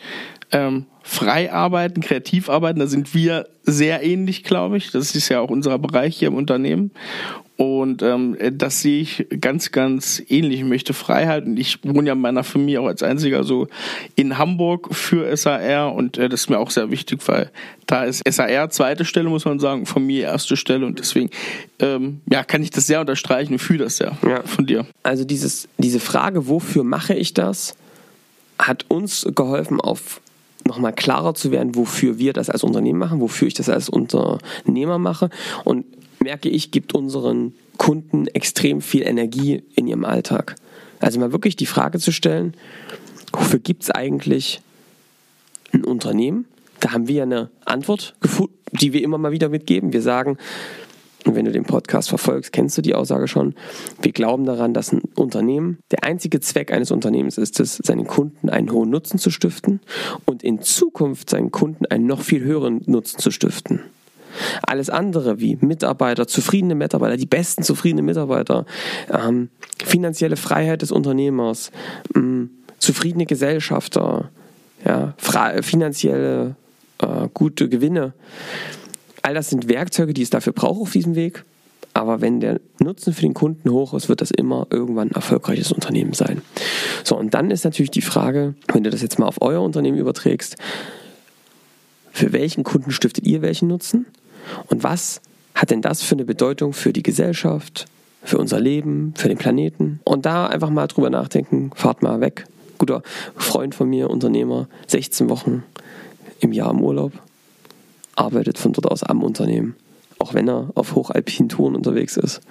ähm, 0.51 0.85
frei 1.03 1.51
arbeiten, 1.51 2.01
kreativ 2.01 2.49
arbeiten. 2.49 2.79
Da 2.79 2.87
sind 2.87 3.13
wir 3.13 3.47
sehr 3.63 4.03
ähnlich, 4.03 4.43
glaube 4.43 4.77
ich. 4.77 4.91
Das 4.91 5.15
ist 5.15 5.29
ja 5.29 5.39
auch 5.39 5.49
unser 5.49 5.77
Bereich 5.79 6.17
hier 6.17 6.29
im 6.29 6.35
Unternehmen. 6.35 6.91
Und 7.57 8.01
ähm, 8.01 8.35
das 8.51 8.81
sehe 8.81 9.01
ich 9.01 9.27
ganz, 9.39 9.71
ganz 9.71 10.21
ähnlich. 10.27 10.59
Ich 10.59 10.65
möchte 10.65 10.93
Freiheit 10.93 11.45
und 11.45 11.57
ich 11.57 11.79
wohne 11.83 12.07
ja 12.07 12.13
in 12.13 12.19
meiner 12.19 12.43
Familie 12.43 12.81
auch 12.81 12.87
als 12.87 13.01
einziger 13.01 13.45
so 13.45 13.67
in 14.15 14.37
Hamburg 14.37 14.93
für 14.93 15.35
SAR 15.37 15.93
und 15.93 16.17
äh, 16.17 16.27
das 16.27 16.41
ist 16.41 16.49
mir 16.49 16.59
auch 16.59 16.69
sehr 16.69 16.91
wichtig, 16.91 17.25
weil 17.27 17.49
da 17.85 18.03
ist 18.03 18.23
SAR 18.29 18.69
zweite 18.71 19.05
Stelle, 19.05 19.29
muss 19.29 19.45
man 19.45 19.59
sagen, 19.59 19.85
Familie 19.85 20.23
erste 20.23 20.57
Stelle 20.57 20.85
und 20.85 20.99
deswegen 20.99 21.29
ähm, 21.79 22.19
ja, 22.29 22.43
kann 22.43 22.61
ich 22.61 22.71
das 22.71 22.87
sehr 22.87 22.99
unterstreichen 22.99 23.53
und 23.53 23.59
fühle 23.59 23.85
das 23.85 23.97
sehr 23.97 24.17
ja. 24.27 24.41
von 24.43 24.65
dir. 24.65 24.85
Also 25.03 25.23
dieses, 25.23 25.69
diese 25.77 26.01
Frage, 26.01 26.49
wofür 26.49 26.83
mache 26.83 27.13
ich 27.13 27.33
das, 27.33 27.77
hat 28.59 28.85
uns 28.89 29.25
geholfen, 29.33 29.79
auf 29.79 30.19
nochmal 30.67 30.93
klarer 30.93 31.35
zu 31.35 31.51
werden, 31.51 31.75
wofür 31.75 32.17
wir 32.17 32.33
das 32.33 32.49
als 32.49 32.63
Unternehmen 32.63 32.99
machen, 32.99 33.21
wofür 33.21 33.47
ich 33.47 33.53
das 33.53 33.69
als 33.69 33.89
Unternehmer 33.89 34.97
mache. 34.97 35.29
Und 35.63 35.85
merke 36.19 36.49
ich, 36.49 36.71
gibt 36.71 36.93
unseren 36.93 37.53
Kunden 37.77 38.27
extrem 38.27 38.81
viel 38.81 39.03
Energie 39.03 39.63
in 39.75 39.87
ihrem 39.87 40.05
Alltag. 40.05 40.55
Also 40.99 41.19
mal 41.19 41.31
wirklich 41.31 41.55
die 41.55 41.65
Frage 41.65 41.99
zu 41.99 42.11
stellen, 42.11 42.55
wofür 43.31 43.59
gibt 43.59 43.83
es 43.83 43.91
eigentlich 43.91 44.61
ein 45.71 45.83
Unternehmen? 45.83 46.45
Da 46.79 46.93
haben 46.93 47.07
wir 47.07 47.23
eine 47.23 47.49
Antwort 47.65 48.15
gefunden, 48.21 48.55
die 48.71 48.93
wir 48.93 49.03
immer 49.03 49.17
mal 49.17 49.31
wieder 49.31 49.49
mitgeben. 49.49 49.93
Wir 49.93 50.01
sagen, 50.01 50.37
und 51.25 51.35
wenn 51.35 51.45
du 51.45 51.51
den 51.51 51.63
Podcast 51.63 52.09
verfolgst, 52.09 52.53
kennst 52.53 52.77
du 52.77 52.81
die 52.81 52.93
Aussage 52.93 53.27
schon. 53.27 53.55
Wir 54.01 54.11
glauben 54.11 54.45
daran, 54.45 54.73
dass 54.73 54.91
ein 54.91 55.01
Unternehmen, 55.15 55.79
der 55.91 56.03
einzige 56.03 56.39
Zweck 56.39 56.71
eines 56.71 56.91
Unternehmens 56.91 57.37
ist 57.37 57.59
es, 57.59 57.77
seinen 57.77 58.05
Kunden 58.05 58.49
einen 58.49 58.71
hohen 58.71 58.91
Nutzen 58.91 59.17
zu 59.17 59.31
stiften 59.31 59.79
und 60.25 60.43
in 60.43 60.61
Zukunft 60.61 61.29
seinen 61.29 61.51
Kunden 61.51 61.85
einen 61.87 62.05
noch 62.05 62.21
viel 62.21 62.43
höheren 62.43 62.81
Nutzen 62.85 63.19
zu 63.19 63.31
stiften. 63.31 63.81
Alles 64.61 64.89
andere 64.89 65.39
wie 65.39 65.57
Mitarbeiter, 65.61 66.27
zufriedene 66.27 66.75
Mitarbeiter, 66.75 67.17
die 67.17 67.25
besten 67.25 67.63
zufriedenen 67.63 68.05
Mitarbeiter, 68.05 68.65
ähm, 69.09 69.49
finanzielle 69.83 70.35
Freiheit 70.35 70.81
des 70.81 70.91
Unternehmers, 70.91 71.71
ähm, 72.15 72.49
zufriedene 72.77 73.25
Gesellschafter, 73.25 74.29
ja, 74.85 75.13
finanzielle 75.17 76.55
äh, 76.99 77.27
gute 77.33 77.69
Gewinne. 77.69 78.13
All 79.25 79.33
das 79.33 79.49
sind 79.49 79.67
Werkzeuge, 79.67 80.13
die 80.13 80.21
es 80.21 80.29
dafür 80.29 80.53
braucht 80.53 80.81
auf 80.81 80.91
diesem 80.91 81.15
Weg. 81.15 81.45
Aber 81.95 82.21
wenn 82.21 82.41
der 82.41 82.61
Nutzen 82.77 83.11
für 83.11 83.23
den 83.23 83.33
Kunden 83.33 83.71
hoch 83.71 83.95
ist, 83.95 84.07
wird 84.07 84.21
das 84.21 84.29
immer 84.29 84.67
irgendwann 84.69 85.07
ein 85.07 85.15
erfolgreiches 85.15 85.71
Unternehmen 85.71 86.13
sein. 86.13 86.43
So, 87.03 87.17
und 87.17 87.33
dann 87.33 87.49
ist 87.49 87.63
natürlich 87.63 87.89
die 87.89 88.03
Frage, 88.03 88.53
wenn 88.71 88.83
du 88.83 88.91
das 88.91 89.01
jetzt 89.01 89.17
mal 89.17 89.25
auf 89.25 89.41
euer 89.41 89.63
Unternehmen 89.63 89.97
überträgst, 89.97 90.57
für 92.11 92.33
welchen 92.33 92.63
Kunden 92.63 92.91
stiftet 92.91 93.25
ihr 93.25 93.41
welchen 93.41 93.67
Nutzen? 93.67 94.05
Und 94.67 94.83
was 94.83 95.21
hat 95.55 95.71
denn 95.71 95.81
das 95.81 96.03
für 96.03 96.13
eine 96.13 96.25
Bedeutung 96.25 96.71
für 96.73 96.93
die 96.93 97.01
Gesellschaft, 97.01 97.87
für 98.23 98.37
unser 98.37 98.59
Leben, 98.59 99.15
für 99.17 99.27
den 99.27 99.39
Planeten? 99.39 100.01
Und 100.03 100.27
da 100.27 100.45
einfach 100.45 100.69
mal 100.69 100.85
drüber 100.85 101.09
nachdenken, 101.09 101.71
fahrt 101.73 102.03
mal 102.03 102.21
weg. 102.21 102.45
Guter 102.77 103.01
Freund 103.35 103.73
von 103.73 103.89
mir, 103.89 104.11
Unternehmer, 104.11 104.67
16 104.85 105.29
Wochen 105.29 105.63
im 106.41 106.53
Jahr 106.53 106.69
im 106.69 106.81
Urlaub, 106.83 107.11
arbeitet 108.15 108.57
von 108.57 108.73
dort 108.73 108.91
aus 108.91 109.03
am 109.03 109.23
Unternehmen. 109.23 109.75
Auch 110.19 110.33
wenn 110.33 110.47
er 110.47 110.71
auf 110.75 110.95
hochalpinen 110.95 111.49
Touren 111.49 111.75
unterwegs 111.75 112.17
ist, 112.17 112.41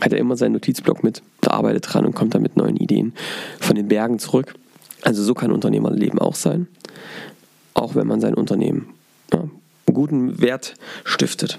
hat 0.00 0.12
er 0.12 0.18
immer 0.18 0.36
seinen 0.36 0.52
Notizblock 0.52 1.02
mit, 1.02 1.22
da 1.40 1.52
arbeitet 1.52 1.92
dran 1.92 2.04
und 2.04 2.14
kommt 2.14 2.34
dann 2.34 2.42
mit 2.42 2.56
neuen 2.56 2.76
Ideen 2.76 3.14
von 3.60 3.76
den 3.76 3.88
Bergen 3.88 4.18
zurück. 4.18 4.54
Also 5.02 5.22
so 5.22 5.34
kann 5.34 5.52
Unternehmerleben 5.52 6.18
auch 6.18 6.34
sein, 6.34 6.66
auch 7.74 7.94
wenn 7.94 8.06
man 8.06 8.20
sein 8.20 8.34
Unternehmen 8.34 8.88
ja, 9.32 9.48
guten 9.92 10.40
Wert 10.40 10.74
stiftet. 11.04 11.58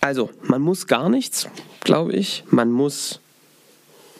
Also, 0.00 0.30
man 0.42 0.62
muss 0.62 0.86
gar 0.86 1.08
nichts, 1.08 1.48
glaube 1.80 2.12
ich. 2.12 2.44
Man 2.50 2.70
muss, 2.70 3.20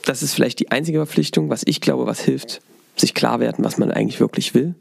das 0.05 0.23
ist 0.23 0.35
vielleicht 0.35 0.59
die 0.61 0.71
einzige 0.71 0.99
Verpflichtung, 0.99 1.51
was 1.51 1.63
ich 1.65 1.81
glaube, 1.81 2.07
was 2.07 2.21
hilft, 2.21 2.61
sich 2.97 3.15
klar 3.15 3.41
werden, 3.41 3.65
was 3.65 3.79
man 3.79 3.91
eigentlich 3.93 4.21
wirklich 4.21 4.55
will, 4.55 4.75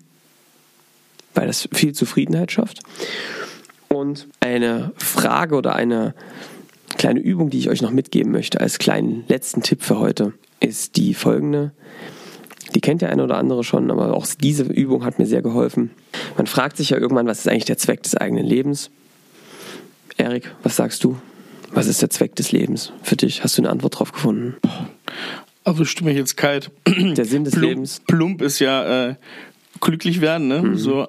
weil 1.36 1.48
das 1.48 1.70
viel 1.72 1.94
Zufriedenheit 1.94 2.52
schafft. 2.52 2.80
Und 3.90 4.28
eine 4.40 4.92
Frage 4.98 5.56
oder 5.56 5.76
eine 5.76 6.14
kleine 6.98 7.20
Übung, 7.20 7.50
die 7.50 7.60
ich 7.60 7.70
euch 7.70 7.82
noch 7.82 7.92
mitgeben 7.92 8.32
möchte 8.32 8.60
als 8.60 8.80
kleinen 8.80 9.24
letzten 9.28 9.62
Tipp 9.62 9.84
für 9.84 10.00
heute, 10.00 10.34
ist 10.60 10.96
die 10.96 11.14
folgende. 11.14 11.72
Die 12.76 12.82
kennt 12.82 13.02
der 13.02 13.10
eine 13.10 13.24
oder 13.24 13.38
andere 13.38 13.64
schon, 13.64 13.90
aber 13.92 14.14
auch 14.14 14.28
diese 14.40 14.64
Übung 14.64 15.06
hat 15.06 15.20
mir 15.20 15.26
sehr 15.26 15.42
geholfen. 15.42 15.92
Man 16.36 16.48
fragt 16.48 16.78
sich 16.78 16.90
ja 16.90 16.98
irgendwann, 16.98 17.28
was 17.28 17.40
ist 17.40 17.48
eigentlich 17.48 17.66
der 17.66 17.78
Zweck 17.78 18.04
des 18.04 18.16
eigenen 18.16 18.46
Lebens? 18.46 18.90
Erik, 20.18 20.52
was 20.64 20.76
sagst 20.76 21.04
du? 21.04 21.18
Was 21.72 21.88
ist 21.88 22.02
der 22.02 22.10
Zweck 22.10 22.36
des 22.36 22.52
Lebens 22.52 22.92
für 23.04 23.16
dich? 23.16 23.44
Hast 23.44 23.58
du 23.58 23.62
eine 23.62 23.70
Antwort 23.70 24.00
drauf 24.00 24.12
gefunden? 24.12 24.56
Also 25.64 25.86
stimme 25.86 26.12
ich 26.12 26.18
jetzt 26.18 26.38
kalt. 26.38 26.72
Der 26.88 27.26
Sinn 27.26 27.44
des 27.44 27.54
plump, 27.54 27.68
Lebens. 27.68 28.02
Plump 28.08 28.42
ist 28.42 28.60
ja 28.60 29.10
äh, 29.10 29.16
glücklich 29.80 30.22
werden, 30.22 30.48
ne? 30.48 30.62
Mhm. 30.62 30.78
So, 30.78 31.08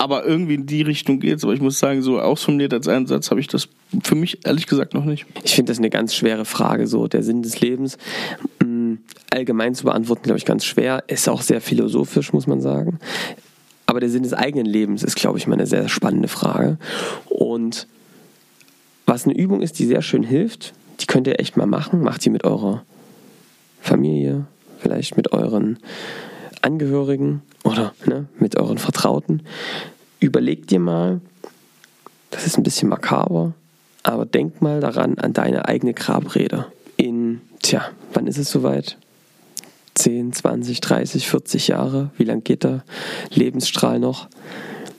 aber 0.00 0.24
irgendwie 0.24 0.54
in 0.54 0.64
die 0.64 0.80
Richtung 0.80 1.20
geht's. 1.20 1.44
Aber 1.44 1.52
ich 1.52 1.60
muss 1.60 1.78
sagen, 1.78 2.00
so 2.00 2.18
ausformuliert 2.18 2.72
als 2.72 2.88
Einsatz 2.88 3.30
habe 3.30 3.38
ich 3.38 3.48
das 3.48 3.68
für 4.02 4.14
mich 4.14 4.46
ehrlich 4.46 4.66
gesagt 4.66 4.94
noch 4.94 5.04
nicht. 5.04 5.26
Ich 5.44 5.54
finde 5.54 5.70
das 5.70 5.78
eine 5.78 5.90
ganz 5.90 6.14
schwere 6.14 6.46
Frage, 6.46 6.86
so 6.86 7.06
der 7.06 7.22
Sinn 7.22 7.42
des 7.42 7.60
Lebens 7.60 7.98
allgemein 9.30 9.74
zu 9.74 9.84
beantworten, 9.84 10.22
glaube 10.22 10.38
ich, 10.38 10.46
ganz 10.46 10.64
schwer. 10.64 11.04
Ist 11.06 11.28
auch 11.28 11.42
sehr 11.42 11.60
philosophisch, 11.60 12.32
muss 12.32 12.46
man 12.46 12.62
sagen. 12.62 12.98
Aber 13.84 14.00
der 14.00 14.08
Sinn 14.08 14.22
des 14.22 14.32
eigenen 14.32 14.64
Lebens 14.64 15.02
ist, 15.02 15.16
glaube 15.16 15.36
ich, 15.36 15.46
mal 15.46 15.54
eine 15.54 15.66
sehr 15.66 15.86
spannende 15.90 16.28
Frage. 16.28 16.78
Und 17.28 17.86
was 19.04 19.26
eine 19.26 19.36
Übung 19.36 19.60
ist, 19.60 19.78
die 19.78 19.84
sehr 19.84 20.00
schön 20.00 20.22
hilft, 20.22 20.72
die 21.00 21.06
könnt 21.06 21.26
ihr 21.26 21.38
echt 21.38 21.58
mal 21.58 21.66
machen. 21.66 22.00
Macht 22.00 22.22
sie 22.22 22.30
mit 22.30 22.44
eurer 22.44 22.84
Familie, 23.82 24.46
vielleicht 24.78 25.18
mit 25.18 25.32
euren 25.32 25.78
Angehörigen 26.62 27.42
oder 27.64 27.94
ne, 28.06 28.26
mit 28.38 28.56
euren 28.56 28.78
Vertrauten. 28.78 29.42
Überlegt 30.18 30.70
dir 30.70 30.80
mal, 30.80 31.20
das 32.30 32.46
ist 32.46 32.58
ein 32.58 32.62
bisschen 32.62 32.88
makaber, 32.88 33.54
aber 34.02 34.26
denk 34.26 34.62
mal 34.62 34.80
daran 34.80 35.18
an 35.18 35.32
deine 35.32 35.66
eigene 35.66 35.94
Grabrede. 35.94 36.66
In, 36.96 37.40
tja, 37.62 37.84
wann 38.12 38.26
ist 38.26 38.38
es 38.38 38.50
soweit? 38.50 38.96
10, 39.94 40.32
20, 40.32 40.80
30, 40.80 41.28
40 41.28 41.68
Jahre, 41.68 42.10
wie 42.16 42.24
lang 42.24 42.42
geht 42.42 42.64
der 42.64 42.84
Lebensstrahl 43.30 43.98
noch? 43.98 44.28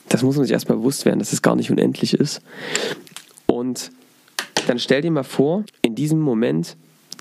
Das 0.09 0.23
muss 0.23 0.35
man 0.35 0.45
sich 0.45 0.53
erstmal 0.53 0.77
bewusst 0.77 1.05
werden, 1.05 1.19
dass 1.19 1.33
es 1.33 1.41
gar 1.41 1.55
nicht 1.55 1.71
unendlich 1.71 2.13
ist. 2.13 2.41
Und 3.47 3.91
dann 4.67 4.77
stell 4.77 5.01
dir 5.01 5.11
mal 5.11 5.23
vor, 5.23 5.63
in 5.81 5.95
diesem 5.95 6.19
Moment, 6.19 6.75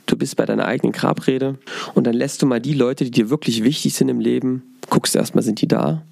du 0.06 0.16
bist 0.16 0.36
bei 0.36 0.46
deiner 0.46 0.66
eigenen 0.66 0.92
Grabrede 0.92 1.58
und 1.94 2.06
dann 2.06 2.14
lässt 2.14 2.42
du 2.42 2.46
mal 2.46 2.60
die 2.60 2.74
Leute, 2.74 3.04
die 3.04 3.10
dir 3.10 3.30
wirklich 3.30 3.62
wichtig 3.64 3.94
sind 3.94 4.08
im 4.08 4.20
Leben, 4.20 4.62
guckst 4.88 5.16
erstmal, 5.16 5.42
sind 5.42 5.60
die 5.60 5.68
da? 5.68 6.02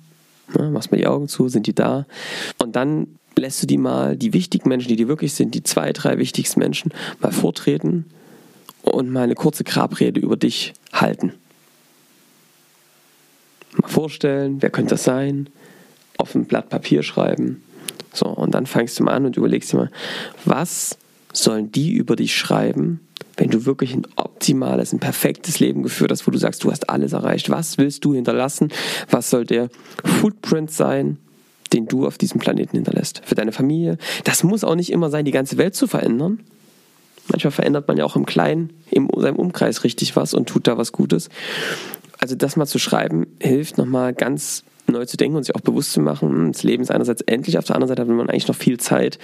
Ne, 0.57 0.71
machst 0.71 0.91
mal 0.91 0.99
die 0.99 1.07
Augen 1.07 1.29
zu, 1.29 1.49
sind 1.49 1.67
die 1.67 1.75
da? 1.75 2.07
Und 2.59 2.77
dann 2.77 3.07
lässt 3.37 3.63
du 3.63 3.67
die 3.67 3.79
mal, 3.79 4.17
die 4.17 4.33
wichtigen 4.33 4.69
Menschen, 4.69 4.89
die 4.89 4.97
dir 4.97 5.09
wirklich 5.09 5.35
sind, 5.35 5.55
die 5.55 5.63
zwei, 5.63 5.93
drei 5.93 6.19
wichtigsten 6.19 6.61
Menschen, 6.61 6.93
mal 7.21 7.33
vortreten 7.33 8.07
und 8.83 9.11
mal 9.11 9.23
eine 9.23 9.35
kurze 9.35 9.65
Grabrede 9.65 10.21
über 10.21 10.37
dich 10.37 10.75
halten 10.93 11.33
mal 13.81 13.89
vorstellen, 13.89 14.61
wer 14.61 14.71
könnte 14.71 14.91
das 14.91 15.05
sein, 15.05 15.49
auf 16.17 16.35
ein 16.35 16.47
Blatt 16.47 16.69
Papier 16.69 17.03
schreiben. 17.03 17.63
So, 18.13 18.27
und 18.27 18.55
dann 18.55 18.67
fängst 18.67 18.99
du 18.99 19.05
mal 19.05 19.15
an 19.15 19.27
und 19.27 19.37
überlegst 19.37 19.73
dir 19.73 19.79
mal, 19.79 19.91
was 20.45 20.99
sollen 21.33 21.71
die 21.71 21.93
über 21.93 22.17
dich 22.17 22.37
schreiben, 22.37 23.01
wenn 23.39 23.51
du 23.51 23.65
wirklich 23.65 23.95
ein 23.95 24.07
optimales, 24.17 24.93
ein 24.93 24.99
perfektes 24.99 25.59
Leben 25.61 25.83
geführt 25.83 26.11
hast, 26.11 26.27
wo 26.27 26.31
du 26.31 26.39
sagst, 26.39 26.65
du 26.65 26.71
hast 26.71 26.91
alles 26.91 27.13
erreicht. 27.15 27.49
Was 27.51 27.79
willst 27.79 28.05
du 28.05 28.15
hinterlassen? 28.15 28.69
Was 29.11 29.31
soll 29.31 29.47
der 29.47 29.71
Footprint 30.05 30.71
sein, 30.71 31.17
den 31.73 31.87
du 31.87 32.07
auf 32.07 32.19
diesem 32.19 32.41
Planeten 32.41 32.77
hinterlässt? 32.77 33.23
Für 33.25 33.35
deine 33.35 33.53
Familie? 33.53 33.97
Das 34.25 34.45
muss 34.45 34.65
auch 34.65 34.75
nicht 34.75 34.93
immer 34.93 35.09
sein, 35.09 35.25
die 35.25 35.31
ganze 35.31 35.57
Welt 35.57 35.75
zu 35.75 35.87
verändern. 35.87 36.41
Manchmal 37.29 37.51
verändert 37.51 37.89
man 37.89 37.97
ja 37.97 38.05
auch 38.05 38.17
im 38.17 38.27
Kleinen, 38.27 38.71
in 38.91 39.09
seinem 39.17 39.37
Umkreis 39.37 39.85
richtig 39.85 40.17
was 40.17 40.35
und 40.35 40.49
tut 40.49 40.67
da 40.67 40.79
was 40.79 40.93
Gutes 40.93 41.29
also 42.19 42.35
das 42.35 42.57
mal 42.57 42.67
zu 42.67 42.79
schreiben, 42.79 43.27
hilft 43.41 43.79
nochmal 43.79 44.13
ganz 44.13 44.65
neu 44.87 45.05
zu 45.05 45.17
denken 45.17 45.37
und 45.37 45.45
sich 45.45 45.55
auch 45.55 45.61
bewusst 45.61 45.93
zu 45.93 46.01
machen, 46.01 46.31
hm, 46.31 46.53
das 46.53 46.63
Leben 46.63 46.83
ist 46.83 46.91
einerseits 46.91 47.21
endlich, 47.23 47.59
auf 47.59 47.65
der 47.65 47.77
anderen 47.77 47.89
Seite 47.89 48.03
hat 48.03 48.09
man 48.09 48.29
eigentlich 48.29 48.49
noch 48.49 48.57
viel 48.57 48.79
Zeit, 48.79 49.19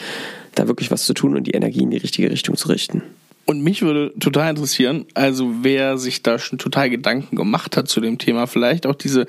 da 0.55 0.69
wirklich 0.69 0.91
was 0.91 1.05
zu 1.05 1.15
tun 1.15 1.37
und 1.37 1.47
die 1.47 1.53
Energie 1.53 1.83
in 1.83 1.91
die 1.91 1.97
richtige 1.97 2.31
Richtung 2.31 2.57
zu 2.57 2.69
richten. 2.69 3.03
Und 3.47 3.63
mich 3.63 3.83
würde 3.83 4.13
total 4.19 4.51
interessieren, 4.51 5.05
also 5.15 5.51
wer 5.63 5.99
sich 5.99 6.23
da 6.23 6.39
schon 6.39 6.59
total 6.59 6.89
Gedanken 6.89 7.37
gemacht 7.37 7.77
hat 7.77 7.89
zu 7.89 8.01
dem 8.01 8.19
Thema, 8.19 8.47
vielleicht 8.47 8.87
auch 8.87 8.95
diese 8.95 9.27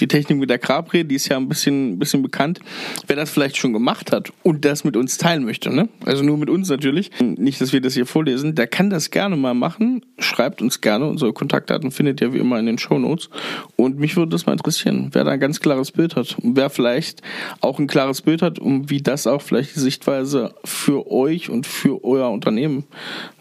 die 0.00 0.08
Technik 0.08 0.38
mit 0.38 0.50
der 0.50 0.58
Capri, 0.58 1.04
die 1.04 1.14
ist 1.14 1.28
ja 1.28 1.36
ein 1.36 1.48
bisschen, 1.48 1.98
bisschen 1.98 2.22
bekannt. 2.22 2.60
Wer 3.06 3.16
das 3.16 3.30
vielleicht 3.30 3.56
schon 3.56 3.72
gemacht 3.72 4.12
hat 4.12 4.32
und 4.42 4.64
das 4.64 4.84
mit 4.84 4.96
uns 4.96 5.18
teilen 5.18 5.44
möchte, 5.44 5.72
ne? 5.72 5.88
Also 6.04 6.22
nur 6.22 6.36
mit 6.36 6.50
uns 6.50 6.68
natürlich. 6.68 7.10
Nicht, 7.20 7.60
dass 7.60 7.72
wir 7.72 7.80
das 7.80 7.94
hier 7.94 8.06
vorlesen. 8.06 8.54
Der 8.54 8.66
kann 8.66 8.90
das 8.90 9.10
gerne 9.10 9.36
mal 9.36 9.54
machen. 9.54 10.04
Schreibt 10.18 10.62
uns 10.62 10.80
gerne. 10.80 11.06
Unsere 11.06 11.32
Kontaktdaten 11.32 11.90
findet 11.90 12.20
ihr 12.20 12.32
wie 12.32 12.38
immer 12.38 12.58
in 12.58 12.66
den 12.66 12.78
Show 12.78 12.98
Notes. 12.98 13.30
Und 13.76 13.98
mich 13.98 14.16
würde 14.16 14.30
das 14.30 14.46
mal 14.46 14.52
interessieren, 14.52 15.10
wer 15.12 15.24
da 15.24 15.32
ein 15.32 15.40
ganz 15.40 15.60
klares 15.60 15.92
Bild 15.92 16.16
hat. 16.16 16.36
Und 16.42 16.56
wer 16.56 16.70
vielleicht 16.70 17.22
auch 17.60 17.78
ein 17.78 17.86
klares 17.86 18.22
Bild 18.22 18.42
hat, 18.42 18.58
um 18.58 18.90
wie 18.90 19.02
das 19.02 19.26
auch 19.26 19.42
vielleicht 19.42 19.76
die 19.76 19.80
Sichtweise 19.80 20.54
für 20.64 21.10
euch 21.10 21.50
und 21.50 21.66
für 21.66 22.04
euer 22.04 22.30
Unternehmen, 22.30 22.84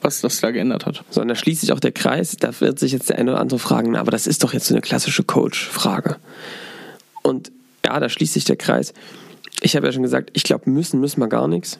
was 0.01 0.12
das 0.21 0.41
da 0.41 0.51
geändert 0.51 0.85
hat. 0.85 1.03
So, 1.09 1.21
und 1.21 1.27
da 1.27 1.35
schließt 1.35 1.61
sich 1.61 1.71
auch 1.71 1.79
der 1.79 1.91
Kreis. 1.91 2.37
Da 2.39 2.59
wird 2.59 2.79
sich 2.79 2.91
jetzt 2.91 3.09
der 3.09 3.17
eine 3.17 3.31
oder 3.31 3.41
andere 3.41 3.59
fragen, 3.59 3.95
aber 3.95 4.11
das 4.11 4.27
ist 4.27 4.43
doch 4.43 4.53
jetzt 4.53 4.67
so 4.67 4.73
eine 4.73 4.81
klassische 4.81 5.23
Coach-Frage. 5.23 6.17
Und 7.21 7.51
ja, 7.85 7.99
da 7.99 8.09
schließt 8.09 8.33
sich 8.33 8.45
der 8.45 8.55
Kreis. 8.55 8.93
Ich 9.61 9.75
habe 9.75 9.85
ja 9.85 9.93
schon 9.93 10.03
gesagt, 10.03 10.31
ich 10.33 10.43
glaube, 10.43 10.69
müssen 10.69 10.99
müssen 10.99 11.19
wir 11.19 11.27
gar 11.27 11.47
nichts. 11.47 11.77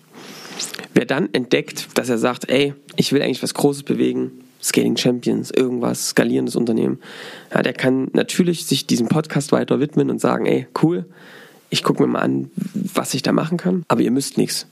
Wer 0.94 1.06
dann 1.06 1.34
entdeckt, 1.34 1.88
dass 1.96 2.10
er 2.10 2.18
sagt, 2.18 2.50
ey, 2.50 2.74
ich 2.96 3.12
will 3.12 3.22
eigentlich 3.22 3.44
was 3.44 3.54
Großes 3.54 3.84
bewegen, 3.84 4.32
Scaling 4.62 4.96
Champions, 4.96 5.52
irgendwas, 5.52 6.10
skalierendes 6.10 6.56
Unternehmen, 6.56 7.00
ja, 7.54 7.62
der 7.62 7.74
kann 7.74 8.10
natürlich 8.14 8.66
sich 8.66 8.88
diesem 8.88 9.08
Podcast 9.08 9.52
weiter 9.52 9.80
widmen 9.80 10.10
und 10.10 10.22
sagen, 10.22 10.46
ey, 10.46 10.68
cool, 10.82 11.06
ich 11.70 11.84
gucke 11.84 12.02
mir 12.04 12.08
mal 12.08 12.20
an, 12.20 12.52
was 12.74 13.14
ich 13.14 13.24
da 13.24 13.32
machen 13.32 13.58
kann, 13.58 13.84
aber 13.88 14.02
ihr 14.02 14.12
müsst 14.12 14.38
nichts. 14.38 14.68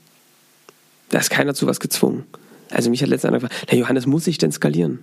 Da 1.10 1.18
ist 1.18 1.30
keiner 1.30 1.52
zu 1.52 1.66
was 1.66 1.80
gezwungen. 1.80 2.24
Also 2.72 2.90
mich 2.90 3.02
hat 3.02 3.08
letztens 3.08 3.28
einer 3.32 3.40
gefragt, 3.40 3.66
na 3.70 3.78
Johannes, 3.78 4.06
muss 4.06 4.26
ich 4.26 4.38
denn 4.38 4.52
skalieren? 4.52 5.00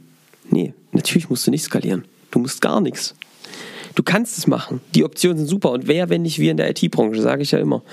Nee, 0.49 0.73
natürlich 0.91 1.29
musst 1.29 1.45
du 1.45 1.51
nicht 1.51 1.63
skalieren. 1.63 2.05
Du 2.31 2.39
musst 2.39 2.61
gar 2.61 2.81
nichts. 2.81 3.15
Du 3.95 4.03
kannst 4.03 4.38
es 4.38 4.47
machen. 4.47 4.81
Die 4.95 5.03
Optionen 5.03 5.38
sind 5.38 5.47
super. 5.47 5.71
Und 5.71 5.88
wer, 5.88 6.09
wenn 6.09 6.21
nicht 6.21 6.39
wir 6.39 6.51
in 6.51 6.57
der 6.57 6.69
IT-Branche, 6.69 7.21
sage 7.21 7.41
ich 7.41 7.51
ja 7.51 7.59
immer. 7.59 7.83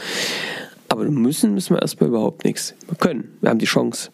Aber 0.89 1.05
müssen 1.05 1.55
müssen 1.55 1.75
wir 1.75 1.83
erstmal 1.83 2.09
überhaupt 2.09 2.45
nichts. 2.45 2.75
Wir 2.87 2.97
können. 2.97 3.37
Wir 3.41 3.51
haben 3.51 3.59
die 3.59 3.67
Chance. 3.67 4.11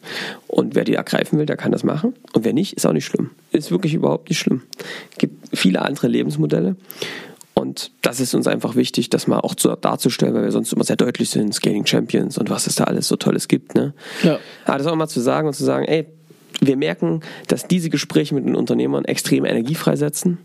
Und 0.47 0.75
wer 0.75 0.85
die 0.85 0.95
ergreifen 0.95 1.39
will, 1.39 1.47
der 1.47 1.57
kann 1.57 1.71
das 1.71 1.85
machen. 1.85 2.15
Und 2.33 2.45
wer 2.45 2.53
nicht, 2.53 2.73
ist 2.75 2.87
auch 2.87 2.93
nicht 2.93 3.05
schlimm. 3.05 3.31
Ist 3.51 3.71
wirklich 3.71 3.95
überhaupt 3.95 4.31
nicht 4.31 4.39
schlimm. 4.39 4.63
Es 5.11 5.19
gibt 5.19 5.57
viele 5.57 5.83
andere 5.83 6.09
Lebensmodelle. 6.09 6.77
Und 7.55 7.93
das 8.01 8.19
ist 8.19 8.35
uns 8.35 8.47
einfach 8.47 8.77
wichtig, 8.77 9.11
das 9.11 9.27
mal 9.27 9.41
auch 9.41 9.55
zu, 9.55 9.75
darzustellen, 9.77 10.35
weil 10.35 10.45
wir 10.45 10.53
sonst 10.53 10.73
immer 10.73 10.85
sehr 10.85 10.97
deutlich 10.97 11.31
sind, 11.31 11.55
Scaling 11.55 11.87
Champions 11.87 12.39
und 12.39 12.51
was 12.51 12.67
es 12.67 12.77
da 12.77 12.85
alles 12.85 13.09
so 13.09 13.17
Tolles 13.17 13.47
gibt. 13.47 13.75
Ne? 13.75 13.93
Ja. 14.23 14.39
Aber 14.65 14.79
das 14.79 14.87
auch 14.87 14.97
mal 14.97 15.09
zu 15.09 15.21
sagen 15.21 15.49
und 15.49 15.55
zu 15.55 15.65
sagen, 15.65 15.85
ey, 15.85 16.07
wir 16.61 16.77
merken, 16.77 17.21
dass 17.49 17.69
diese 17.69 17.91
Gespräche 17.91 18.35
mit 18.35 18.47
den 18.47 18.57
Unternehmern 18.57 19.05
extrem 19.05 19.45
Energie 19.45 19.75
freisetzen 19.75 20.39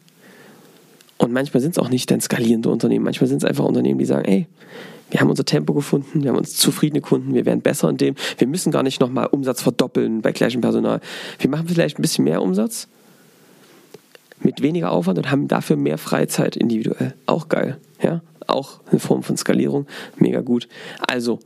und 1.17 1.33
manchmal 1.33 1.61
sind 1.61 1.71
es 1.71 1.79
auch 1.79 1.89
nicht 1.89 2.09
dann 2.11 2.21
skalierende 2.21 2.69
Unternehmen. 2.69 3.03
Manchmal 3.03 3.27
sind 3.27 3.37
es 3.37 3.45
einfach 3.45 3.65
Unternehmen, 3.65 3.99
die 3.99 4.05
sagen, 4.05 4.25
ey, 4.25 4.47
wir 5.09 5.19
haben 5.19 5.29
unser 5.29 5.45
Tempo 5.45 5.73
gefunden, 5.73 6.23
wir 6.23 6.29
haben 6.29 6.37
uns 6.37 6.57
zufriedene 6.57 7.01
Kunden, 7.01 7.33
wir 7.33 7.45
werden 7.45 7.61
besser 7.61 7.89
in 7.89 7.97
dem. 7.97 8.15
Wir 8.37 8.47
müssen 8.47 8.71
gar 8.71 8.83
nicht 8.83 8.99
nochmal 8.99 9.27
Umsatz 9.27 9.61
verdoppeln 9.61 10.21
bei 10.21 10.31
gleichem 10.31 10.61
Personal. 10.61 10.99
Wir 11.39 11.49
machen 11.49 11.67
vielleicht 11.67 11.97
ein 11.97 12.01
bisschen 12.01 12.25
mehr 12.25 12.41
Umsatz 12.41 12.87
mit 14.39 14.62
weniger 14.62 14.91
Aufwand 14.91 15.17
und 15.17 15.32
haben 15.32 15.48
dafür 15.48 15.75
mehr 15.75 15.98
Freizeit 15.98 16.56
individuell. 16.56 17.13
Auch 17.25 17.50
geil. 17.50 17.77
Ja, 18.01 18.22
auch 18.46 18.82
eine 18.89 19.00
Form 19.00 19.24
von 19.24 19.38
Skalierung. 19.38 19.88
Mega 20.17 20.41
gut. 20.41 20.67
Also, 21.08 21.39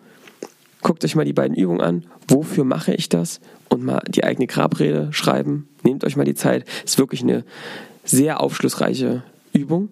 guckt 0.81 1.03
euch 1.05 1.15
mal 1.15 1.25
die 1.25 1.33
beiden 1.33 1.55
Übungen 1.55 1.81
an. 1.81 2.05
Wofür 2.27 2.63
mache 2.63 2.93
ich 2.93 3.09
das? 3.09 3.39
Und 3.69 3.83
mal 3.83 4.01
die 4.07 4.23
eigene 4.23 4.47
Grabrede 4.47 5.09
schreiben. 5.11 5.67
Nehmt 5.83 6.03
euch 6.03 6.15
mal 6.15 6.25
die 6.25 6.35
Zeit. 6.35 6.65
Ist 6.85 6.97
wirklich 6.97 7.23
eine 7.23 7.43
sehr 8.03 8.41
aufschlussreiche 8.41 9.23
Übung 9.53 9.89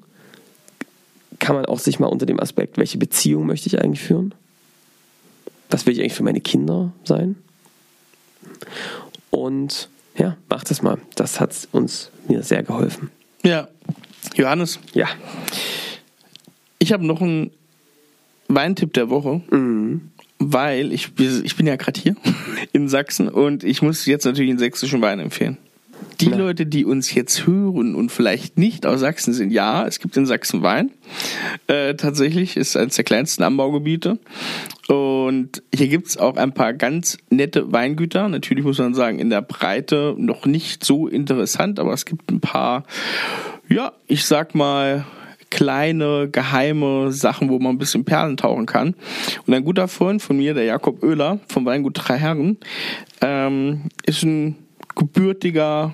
kann 1.39 1.55
man 1.55 1.65
auch 1.65 1.79
sich 1.79 1.99
mal 1.99 2.07
unter 2.07 2.25
dem 2.25 2.39
Aspekt, 2.39 2.77
welche 2.77 2.97
Beziehung 2.97 3.45
möchte 3.45 3.67
ich 3.67 3.81
eigentlich 3.81 4.01
führen? 4.01 4.33
Was 5.69 5.85
will 5.85 5.93
ich 5.93 5.99
eigentlich 5.99 6.13
für 6.13 6.23
meine 6.23 6.41
Kinder 6.41 6.91
sein? 7.03 7.35
Und 9.31 9.89
ja, 10.19 10.37
macht 10.49 10.69
das 10.69 10.81
mal. 10.81 10.97
Das 11.15 11.39
hat 11.39 11.67
uns 11.71 12.11
mir 12.27 12.43
sehr 12.43 12.63
geholfen. 12.63 13.09
Ja. 13.43 13.67
Johannes. 14.35 14.79
Ja. 14.93 15.07
Ich 16.77 16.91
habe 16.93 17.05
noch 17.05 17.21
einen 17.21 17.51
Weintipp 18.47 18.93
der 18.93 19.09
Woche. 19.09 19.41
Mhm. 19.49 20.11
Weil 20.41 20.93
ich, 20.93 21.11
ich 21.17 21.55
bin 21.57 21.67
ja 21.67 21.75
gerade 21.75 21.99
hier 21.99 22.15
in 22.71 22.87
Sachsen 22.87 23.27
und 23.27 23.63
ich 23.63 23.81
muss 23.81 24.05
jetzt 24.05 24.25
natürlich 24.25 24.49
einen 24.49 24.59
sächsischen 24.59 25.01
Wein 25.01 25.19
empfehlen. 25.19 25.57
Die 26.21 26.29
Na. 26.29 26.37
Leute, 26.37 26.65
die 26.65 26.85
uns 26.85 27.13
jetzt 27.13 27.45
hören 27.45 27.95
und 27.95 28.09
vielleicht 28.11 28.57
nicht 28.57 28.85
aus 28.85 29.01
Sachsen 29.01 29.33
sind, 29.33 29.51
ja, 29.51 29.85
es 29.85 29.99
gibt 29.99 30.15
in 30.17 30.25
Sachsen 30.25 30.61
Wein. 30.61 30.91
Äh, 31.67 31.95
tatsächlich 31.95 32.57
ist 32.57 32.77
eines 32.77 32.95
der 32.95 33.03
kleinsten 33.03 33.43
Anbaugebiete. 33.43 34.17
Und 34.87 35.08
hier 35.73 35.87
gibt's 35.87 36.17
auch 36.17 36.37
ein 36.37 36.53
paar 36.53 36.73
ganz 36.73 37.17
nette 37.29 37.71
Weingüter. 37.71 38.27
Natürlich 38.27 38.63
muss 38.63 38.79
man 38.79 38.93
sagen, 38.93 39.19
in 39.19 39.29
der 39.29 39.41
Breite 39.41 40.15
noch 40.17 40.45
nicht 40.45 40.83
so 40.83 41.07
interessant, 41.07 41.79
aber 41.79 41.93
es 41.93 42.05
gibt 42.05 42.31
ein 42.31 42.39
paar, 42.39 42.83
ja, 43.67 43.93
ich 44.07 44.25
sag 44.25 44.55
mal, 44.55 45.05
kleine, 45.49 46.29
geheime 46.29 47.11
Sachen, 47.11 47.49
wo 47.49 47.59
man 47.59 47.75
ein 47.75 47.77
bisschen 47.79 48.05
Perlen 48.05 48.37
tauchen 48.37 48.65
kann. 48.65 48.95
Und 49.45 49.53
ein 49.53 49.63
guter 49.63 49.87
Freund 49.87 50.21
von 50.21 50.37
mir, 50.37 50.53
der 50.53 50.65
Jakob 50.65 51.03
Oehler 51.03 51.39
vom 51.47 51.65
Weingut 51.65 51.93
Drei 51.95 52.17
Herren, 52.17 52.57
ähm, 53.21 53.83
ist 54.05 54.23
ein 54.23 54.55
gebürtiger 54.95 55.93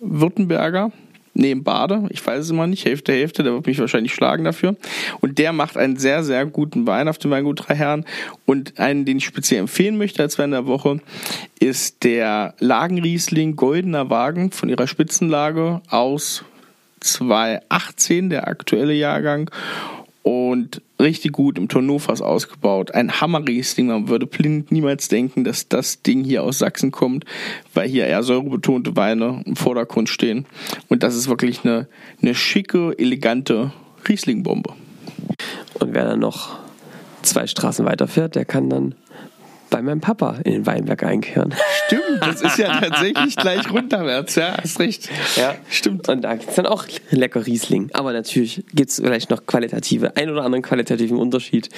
Württemberger, 0.00 0.92
neben 1.38 1.64
Bade, 1.64 2.06
ich 2.10 2.24
weiß 2.24 2.44
es 2.44 2.50
immer 2.50 2.66
nicht, 2.66 2.84
Hälfte, 2.84 3.12
Hälfte, 3.12 3.42
der 3.42 3.52
wird 3.52 3.66
mich 3.66 3.78
wahrscheinlich 3.78 4.12
schlagen 4.12 4.44
dafür. 4.44 4.76
Und 5.20 5.38
der 5.38 5.52
macht 5.52 5.76
einen 5.76 5.96
sehr, 5.96 6.22
sehr 6.24 6.44
guten 6.46 6.86
Wein 6.86 7.08
auf 7.08 7.18
dem 7.18 7.30
Weingut 7.30 7.68
Drei 7.68 7.74
Herren. 7.74 8.04
Und 8.46 8.78
einen, 8.78 9.04
den 9.04 9.18
ich 9.18 9.24
speziell 9.24 9.60
empfehlen 9.60 9.96
möchte 9.96 10.22
als 10.22 10.38
Wein 10.38 10.50
der 10.50 10.66
Woche, 10.66 11.00
ist 11.58 12.04
der 12.04 12.54
Lagenriesling 12.58 13.56
Goldener 13.56 14.10
Wagen 14.10 14.50
von 14.50 14.68
ihrer 14.68 14.86
Spitzenlage 14.86 15.80
aus 15.88 16.44
2018, 17.00 18.30
der 18.30 18.48
aktuelle 18.48 18.94
Jahrgang 18.94 19.50
und 20.28 20.82
richtig 21.00 21.32
gut 21.32 21.56
im 21.56 21.68
Tonofas 21.68 22.20
ausgebaut. 22.20 22.90
Ein 22.90 23.18
Hammerriesling. 23.18 23.86
Man 23.86 24.08
würde 24.08 24.26
blind 24.26 24.70
niemals 24.70 25.08
denken, 25.08 25.42
dass 25.42 25.70
das 25.70 26.02
Ding 26.02 26.22
hier 26.22 26.42
aus 26.42 26.58
Sachsen 26.58 26.90
kommt, 26.90 27.24
weil 27.72 27.88
hier 27.88 28.06
eher 28.06 28.22
säurebetonte 28.22 28.94
Weine 28.94 29.42
im 29.46 29.56
Vordergrund 29.56 30.10
stehen. 30.10 30.44
Und 30.88 31.02
das 31.02 31.16
ist 31.16 31.30
wirklich 31.30 31.64
eine, 31.64 31.88
eine 32.20 32.34
schicke, 32.34 32.94
elegante 32.98 33.72
Rieslingbombe. 34.06 34.74
Und 35.80 35.94
wer 35.94 36.04
dann 36.04 36.20
noch 36.20 36.58
zwei 37.22 37.46
Straßen 37.46 37.86
weiterfährt, 37.86 38.34
der 38.34 38.44
kann 38.44 38.68
dann 38.68 38.94
bei 39.70 39.82
meinem 39.82 40.00
Papa 40.00 40.36
in 40.44 40.52
den 40.52 40.66
Weinberg 40.66 41.02
einkehren. 41.02 41.54
Stimmt, 41.86 42.20
das 42.20 42.42
ist 42.42 42.58
ja 42.58 42.80
tatsächlich 42.80 43.36
gleich 43.36 43.70
runterwärts, 43.70 44.34
ja, 44.36 44.56
hast 44.60 44.78
recht. 44.80 45.08
Ja, 45.36 45.54
stimmt. 45.70 46.08
Und 46.08 46.22
da 46.22 46.34
gibt 46.34 46.50
es 46.50 46.56
dann 46.56 46.66
auch 46.66 46.84
lecker 47.10 47.46
Riesling. 47.46 47.90
Aber 47.92 48.12
natürlich 48.12 48.64
gibt 48.74 48.90
es 48.90 48.96
vielleicht 48.96 49.30
noch 49.30 49.46
qualitative, 49.46 50.16
ein 50.16 50.30
oder 50.30 50.44
anderen 50.44 50.62
qualitativen 50.62 51.18
Unterschied. 51.18 51.68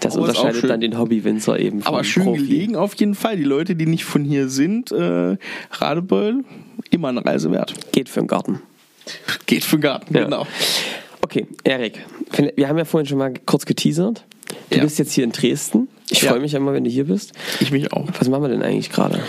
Das 0.00 0.16
oh, 0.16 0.20
unterscheidet 0.20 0.68
dann 0.68 0.80
den 0.80 0.98
Hobbywinzer 0.98 1.58
eben 1.58 1.82
vom 1.82 1.94
Aber 1.94 2.04
schön 2.04 2.24
Profi. 2.24 2.46
gelegen 2.46 2.76
auf 2.76 2.94
jeden 2.94 3.14
Fall. 3.14 3.36
Die 3.36 3.44
Leute, 3.44 3.76
die 3.76 3.86
nicht 3.86 4.04
von 4.04 4.24
hier 4.24 4.48
sind, 4.48 4.92
äh, 4.92 5.36
Radebeul, 5.72 6.44
immer 6.90 7.08
eine 7.08 7.24
Reise 7.24 7.50
wert. 7.50 7.74
Geht 7.92 8.08
für 8.08 8.20
den 8.20 8.26
Garten. 8.26 8.62
Geht 9.46 9.64
für 9.64 9.76
den 9.76 9.82
Garten, 9.82 10.14
ja. 10.14 10.24
genau. 10.24 10.46
Okay, 11.22 11.46
Erik, 11.64 12.04
wir 12.56 12.68
haben 12.68 12.78
ja 12.78 12.84
vorhin 12.84 13.06
schon 13.06 13.18
mal 13.18 13.34
kurz 13.44 13.66
geteasert. 13.66 14.24
Du 14.70 14.78
ja. 14.78 14.84
bist 14.84 14.98
jetzt 14.98 15.12
hier 15.12 15.24
in 15.24 15.32
Dresden. 15.32 15.88
Ich 16.10 16.22
ja. 16.22 16.30
freue 16.30 16.40
mich 16.40 16.54
immer, 16.54 16.72
wenn 16.72 16.84
du 16.84 16.90
hier 16.90 17.04
bist. 17.04 17.32
Ich 17.60 17.70
mich 17.70 17.92
auch. 17.92 18.06
Was 18.18 18.28
machen 18.28 18.42
wir 18.42 18.48
denn 18.48 18.62
eigentlich 18.62 18.90
gerade? 18.90 19.20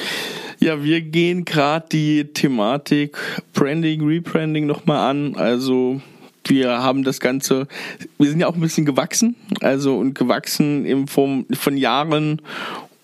Ja, 0.59 0.83
wir 0.83 1.01
gehen 1.01 1.45
gerade 1.45 1.87
die 1.89 2.25
Thematik 2.25 3.17
Branding, 3.53 4.05
Rebranding 4.05 4.65
nochmal 4.65 5.09
an. 5.09 5.35
Also 5.35 6.01
wir 6.45 6.81
haben 6.81 7.03
das 7.03 7.19
Ganze, 7.19 7.67
wir 8.17 8.29
sind 8.29 8.39
ja 8.39 8.47
auch 8.47 8.55
ein 8.55 8.61
bisschen 8.61 8.85
gewachsen, 8.85 9.35
also 9.61 9.97
und 9.97 10.15
gewachsen 10.15 10.85
in 10.85 11.07
Form 11.07 11.45
von 11.53 11.77
Jahren 11.77 12.41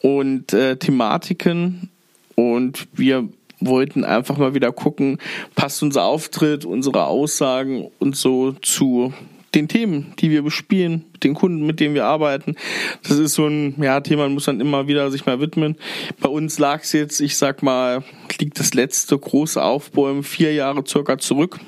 und 0.01 0.51
äh, 0.53 0.77
Thematiken. 0.77 1.89
Und 2.35 2.87
wir 2.93 3.29
wollten 3.59 4.03
einfach 4.03 4.37
mal 4.37 4.53
wieder 4.53 4.71
gucken, 4.71 5.19
passt 5.55 5.81
unser 5.81 6.03
Auftritt, 6.03 6.65
unsere 6.65 7.05
Aussagen 7.05 7.89
und 7.99 8.15
so 8.15 8.51
zu 8.61 9.13
den 9.55 9.67
Themen, 9.67 10.13
die 10.19 10.29
wir 10.29 10.43
bespielen, 10.43 11.05
den 11.23 11.33
Kunden, 11.33 11.65
mit 11.65 11.79
denen 11.79 11.95
wir 11.95 12.05
arbeiten. 12.05 12.55
Das 13.03 13.17
ist 13.17 13.33
so 13.33 13.47
ein 13.47 13.81
ja, 13.81 14.01
Thema, 14.01 14.23
man 14.23 14.33
muss 14.33 14.45
dann 14.45 14.59
immer 14.59 14.87
wieder 14.87 15.09
sich 15.09 15.25
mal 15.25 15.39
widmen. 15.39 15.77
Bei 16.19 16.29
uns 16.29 16.59
lag 16.59 16.83
es 16.83 16.91
jetzt, 16.91 17.21
ich 17.21 17.37
sag 17.37 17.63
mal, 17.63 18.03
liegt 18.39 18.59
das 18.59 18.73
letzte 18.73 19.17
große 19.17 19.61
Aufbäumen 19.61 20.23
vier 20.23 20.53
Jahre 20.53 20.83
circa 20.85 21.17
zurück. 21.17 21.59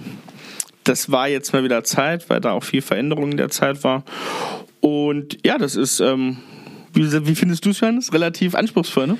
Das 0.83 1.11
war 1.11 1.27
jetzt 1.27 1.53
mal 1.53 1.63
wieder 1.63 1.83
Zeit, 1.83 2.29
weil 2.29 2.41
da 2.41 2.51
auch 2.51 2.63
viel 2.63 2.81
Veränderung 2.81 3.31
in 3.31 3.37
der 3.37 3.49
Zeit 3.49 3.83
war. 3.83 4.03
Und 4.79 5.37
ja, 5.45 5.57
das 5.57 5.75
ist 5.75 5.99
ähm, 5.99 6.37
Wie, 6.97 7.27
wie 7.27 7.35
findest 7.35 7.65
du 7.65 7.69
es, 7.69 7.79
Johannes? 7.79 8.11
Relativ 8.13 8.55
anspruchsvoll, 8.55 9.07
ne? 9.07 9.17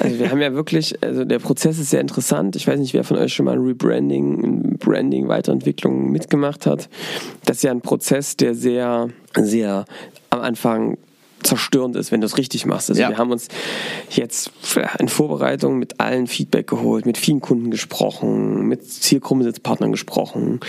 Also 0.00 0.18
wir 0.18 0.30
haben 0.30 0.40
ja 0.40 0.52
wirklich, 0.54 1.02
also 1.02 1.24
der 1.24 1.38
Prozess 1.38 1.78
ist 1.78 1.90
sehr 1.90 2.00
interessant. 2.00 2.56
Ich 2.56 2.66
weiß 2.66 2.78
nicht, 2.78 2.94
wer 2.94 3.04
von 3.04 3.16
euch 3.16 3.34
schon 3.34 3.46
mal 3.46 3.52
ein 3.56 3.64
Rebranding, 3.64 4.78
Branding, 4.78 5.28
Weiterentwicklung 5.28 6.10
mitgemacht 6.10 6.66
hat. 6.66 6.88
Das 7.44 7.58
ist 7.58 7.62
ja 7.62 7.70
ein 7.70 7.80
Prozess, 7.80 8.36
der 8.36 8.54
sehr, 8.54 9.08
sehr 9.36 9.84
am 10.30 10.40
Anfang 10.40 10.98
zerstörend 11.42 11.96
ist, 11.96 12.12
wenn 12.12 12.20
du 12.20 12.26
es 12.26 12.38
richtig 12.38 12.66
machst. 12.66 12.88
Also 12.88 13.02
Ja. 13.02 13.10
wir 13.10 13.18
haben 13.18 13.32
uns 13.32 13.48
jetzt 14.10 14.52
in 14.98 15.08
Vorbereitung 15.08 15.78
mit 15.78 15.98
allen 16.00 16.26
Feedback 16.26 16.68
geholt, 16.68 17.04
mit 17.04 17.18
vielen 17.18 17.40
Kunden 17.40 17.70
gesprochen, 17.70 18.66
mit 18.68 18.88
Zielgruppensitzpartnern 18.88 19.90
gesprochen, 19.90 20.60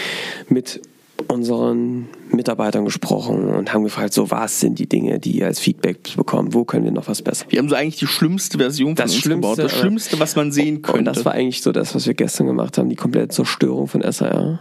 mit 0.50 0.82
unseren 1.28 2.08
Mitarbeitern 2.32 2.86
gesprochen 2.86 3.48
und 3.50 3.74
haben 3.74 3.84
gefragt, 3.84 4.14
so 4.14 4.32
was 4.32 4.60
sind 4.60 4.80
die 4.80 4.88
Dinge, 4.88 5.20
die 5.20 5.32
ihr 5.38 5.46
als 5.48 5.60
Feedback 5.60 6.16
bekommt, 6.16 6.54
wo 6.54 6.64
können 6.66 6.86
wir 6.86 6.92
noch 6.92 7.08
was 7.08 7.22
besser 7.22 7.46
Wir 7.50 7.60
haben 7.60 7.70
so 7.70 7.76
eigentlich 7.76 7.98
die 7.98 8.08
schlimmste 8.08 8.58
Version 8.58 8.90
von 8.90 8.96
Das 8.96 9.14
uns 9.14 9.22
Schlimmste, 9.22 9.36
gebaut. 9.36 9.60
Das 9.60 9.72
Schlimmste, 9.80 10.20
was 10.20 10.36
man 10.36 10.52
sehen 10.52 10.82
könnte. 10.82 11.00
Und 11.00 11.06
das 11.06 11.26
war 11.26 11.34
eigentlich 11.34 11.62
so 11.62 11.72
das, 11.72 11.94
was 11.96 12.08
wir 12.08 12.14
gestern 12.14 12.48
gemacht 12.48 12.78
haben, 12.78 12.90
die 12.90 12.96
komplette 12.96 13.30
Zerstörung 13.30 13.88
von 13.88 14.02
SAR. 14.12 14.60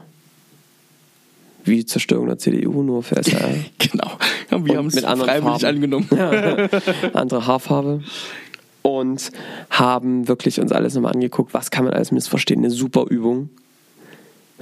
Wie 1.64 1.86
Zerstörung 1.86 2.26
der 2.26 2.38
CDU, 2.38 2.82
nur 2.82 3.02
für 3.02 3.22
SAR. 3.22 3.50
genau. 3.78 4.12
Ja, 4.50 4.64
wir 4.64 4.76
haben 4.76 4.86
es 4.88 5.00
freiwillig 5.00 5.42
Farben. 5.42 5.64
angenommen. 5.64 6.08
Andere 7.12 7.46
Haarfarbe. 7.46 8.02
Und 8.82 9.30
haben 9.70 10.26
wirklich 10.26 10.60
uns 10.60 10.72
alles 10.72 10.94
nochmal 10.94 11.12
angeguckt, 11.12 11.54
was 11.54 11.70
kann 11.70 11.84
man 11.84 11.94
alles 11.94 12.10
missverstehen. 12.10 12.60
Eine 12.60 12.70
super 12.70 13.06
Übung. 13.08 13.50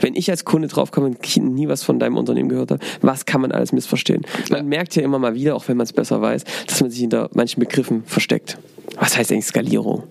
Wenn 0.00 0.14
ich 0.14 0.30
als 0.30 0.44
Kunde 0.44 0.68
draufkomme 0.68 1.06
und 1.06 1.36
nie 1.54 1.68
was 1.68 1.82
von 1.82 1.98
deinem 1.98 2.16
Unternehmen 2.16 2.48
gehört 2.48 2.70
habe, 2.70 2.84
was 3.00 3.26
kann 3.26 3.40
man 3.40 3.52
alles 3.52 3.72
missverstehen? 3.72 4.26
Man 4.50 4.66
merkt 4.66 4.96
ja 4.96 5.02
immer 5.02 5.18
mal 5.18 5.34
wieder, 5.34 5.56
auch 5.56 5.68
wenn 5.68 5.76
man 5.76 5.84
es 5.84 5.92
besser 5.92 6.20
weiß, 6.20 6.44
dass 6.66 6.80
man 6.80 6.90
sich 6.90 7.00
hinter 7.00 7.28
manchen 7.34 7.60
Begriffen 7.60 8.04
versteckt. 8.04 8.58
Was 8.98 9.16
heißt 9.16 9.32
eigentlich 9.32 9.46
Skalierung? 9.46 10.04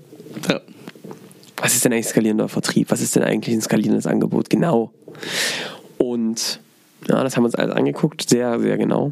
Ja. 0.47 0.61
was 1.57 1.75
ist 1.75 1.83
denn 1.85 1.93
eigentlich 1.93 2.07
skalierender 2.07 2.47
Vertrieb? 2.47 2.91
Was 2.91 3.01
ist 3.01 3.15
denn 3.15 3.23
eigentlich 3.23 3.55
ein 3.55 3.61
skalierendes 3.61 4.05
Angebot? 4.05 4.49
Genau. 4.49 4.91
Und 5.97 6.59
ja, 7.07 7.23
das 7.23 7.35
haben 7.35 7.43
wir 7.43 7.47
uns 7.47 7.55
alles 7.55 7.75
angeguckt, 7.75 8.29
sehr, 8.29 8.59
sehr 8.59 8.77
genau. 8.77 9.11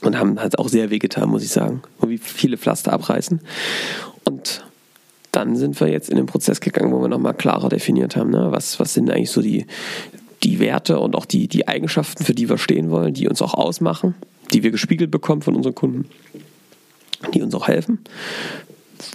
Und 0.00 0.18
haben 0.18 0.40
halt 0.40 0.58
auch 0.58 0.68
sehr 0.68 0.90
wehgetan, 0.90 1.28
muss 1.28 1.42
ich 1.42 1.50
sagen. 1.50 1.82
Und 1.98 2.10
wie 2.10 2.18
viele 2.18 2.58
Pflaster 2.58 2.92
abreißen. 2.92 3.40
Und 4.24 4.63
dann 5.34 5.56
sind 5.56 5.78
wir 5.80 5.88
jetzt 5.88 6.10
in 6.10 6.16
den 6.16 6.26
Prozess 6.26 6.60
gegangen, 6.60 6.92
wo 6.92 7.00
wir 7.00 7.08
nochmal 7.08 7.34
klarer 7.34 7.68
definiert 7.68 8.14
haben, 8.16 8.30
ne? 8.30 8.48
was, 8.50 8.78
was 8.78 8.94
sind 8.94 9.10
eigentlich 9.10 9.30
so 9.30 9.42
die, 9.42 9.66
die 10.44 10.60
Werte 10.60 11.00
und 11.00 11.16
auch 11.16 11.24
die, 11.24 11.48
die 11.48 11.66
Eigenschaften, 11.66 12.24
für 12.24 12.34
die 12.34 12.48
wir 12.48 12.58
stehen 12.58 12.90
wollen, 12.90 13.14
die 13.14 13.28
uns 13.28 13.42
auch 13.42 13.54
ausmachen, 13.54 14.14
die 14.52 14.62
wir 14.62 14.70
gespiegelt 14.70 15.10
bekommen 15.10 15.42
von 15.42 15.56
unseren 15.56 15.74
Kunden, 15.74 16.08
die 17.32 17.42
uns 17.42 17.54
auch 17.54 17.66
helfen. 17.66 17.98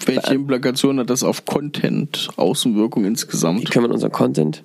Welche 0.05 0.33
Implikation 0.33 0.99
hat 0.99 1.09
das 1.09 1.23
auf 1.23 1.45
Content, 1.45 2.27
Außenwirkung 2.35 3.03
Wie 3.03 3.07
insgesamt? 3.07 3.71
können 3.71 3.85
wir 3.85 3.93
unseren 3.93 4.11
Content? 4.11 4.63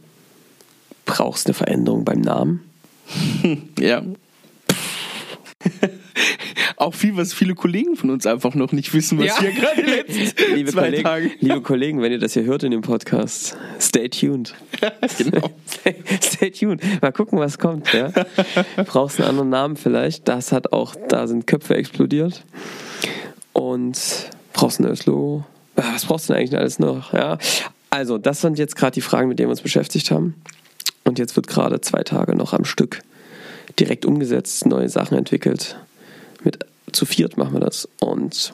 Brauchst 1.06 1.46
eine 1.46 1.54
Veränderung 1.54 2.04
beim 2.04 2.20
Namen? 2.20 2.60
Ja. 3.78 4.02
Auch 6.76 6.94
viel, 6.94 7.16
was 7.16 7.32
viele 7.32 7.54
Kollegen 7.54 7.96
von 7.96 8.10
uns 8.10 8.26
einfach 8.26 8.54
noch 8.54 8.72
nicht 8.72 8.92
wissen, 8.94 9.18
was 9.18 9.26
Ja. 9.26 9.42
wir 9.42 9.52
gerade 9.52 9.80
letzten 9.87 10.54
liebe, 10.54 10.72
zwei 10.72 10.82
Kollegen, 10.87 11.02
Tage. 11.04 11.30
liebe 11.40 11.60
Kollegen, 11.62 12.02
wenn 12.02 12.12
ihr 12.12 12.18
das 12.18 12.32
hier 12.34 12.44
hört 12.44 12.62
in 12.64 12.70
dem 12.72 12.80
Podcast, 12.82 13.56
stay 13.80 14.08
tuned. 14.08 14.54
genau. 15.18 15.50
Stay, 15.68 15.94
stay 16.20 16.50
tuned. 16.50 16.82
Mal 17.00 17.12
gucken, 17.12 17.38
was 17.38 17.58
kommt. 17.58 17.92
Ja? 17.92 18.10
Brauchst 18.87 19.20
einen 19.20 19.28
anderen 19.28 19.50
Namen 19.50 19.76
vielleicht. 19.76 20.26
Das 20.28 20.50
hat 20.52 20.72
auch, 20.72 20.94
da 21.08 21.26
sind 21.28 21.46
Köpfe 21.46 21.76
explodiert. 21.76 22.42
Und 23.52 23.98
brauchst 24.52 24.80
ein 24.80 24.84
neues 24.84 25.06
Logo. 25.06 25.44
Ah, 25.76 25.82
Was 25.94 26.04
brauchst 26.06 26.28
du 26.28 26.32
denn 26.32 26.40
eigentlich 26.42 26.58
alles 26.58 26.78
noch? 26.78 27.12
Ja. 27.12 27.38
Also, 27.90 28.18
das 28.18 28.40
sind 28.40 28.58
jetzt 28.58 28.76
gerade 28.76 28.94
die 28.94 29.00
Fragen, 29.00 29.28
mit 29.28 29.38
denen 29.38 29.48
wir 29.48 29.52
uns 29.52 29.60
beschäftigt 29.60 30.10
haben. 30.10 30.34
Und 31.04 31.18
jetzt 31.18 31.37
wird 31.37 31.46
gerade 31.46 31.80
zwei 31.80 32.02
Tage 32.02 32.34
noch 32.34 32.52
am 32.52 32.64
Stück 32.64 33.00
direkt 33.78 34.04
umgesetzt, 34.04 34.66
neue 34.66 34.88
Sachen 34.88 35.16
entwickelt. 35.16 35.76
Mit 36.44 36.59
zu 36.92 37.07
viert 37.07 37.37
machen 37.37 37.54
wir 37.54 37.61
das. 37.61 37.88
Und 38.00 38.52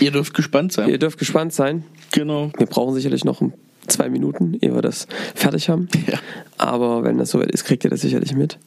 Ihr 0.00 0.10
dürft 0.10 0.34
gespannt 0.34 0.72
sein. 0.72 0.88
ihr 0.88 0.98
dürft 0.98 1.18
gespannt 1.18 1.52
sein. 1.52 1.84
Genau. 2.12 2.50
Wir 2.58 2.66
brauchen 2.66 2.94
sicherlich 2.94 3.24
noch 3.24 3.40
zwei 3.86 4.08
Minuten, 4.08 4.58
ehe 4.60 4.74
wir 4.74 4.82
das 4.82 5.06
fertig 5.34 5.68
haben. 5.68 5.88
Ja. 6.06 6.18
Aber 6.58 7.04
wenn 7.04 7.18
das 7.18 7.30
soweit 7.30 7.50
ist, 7.50 7.64
kriegt 7.64 7.84
ihr 7.84 7.90
das 7.90 8.00
sicherlich 8.00 8.34
mit. 8.34 8.58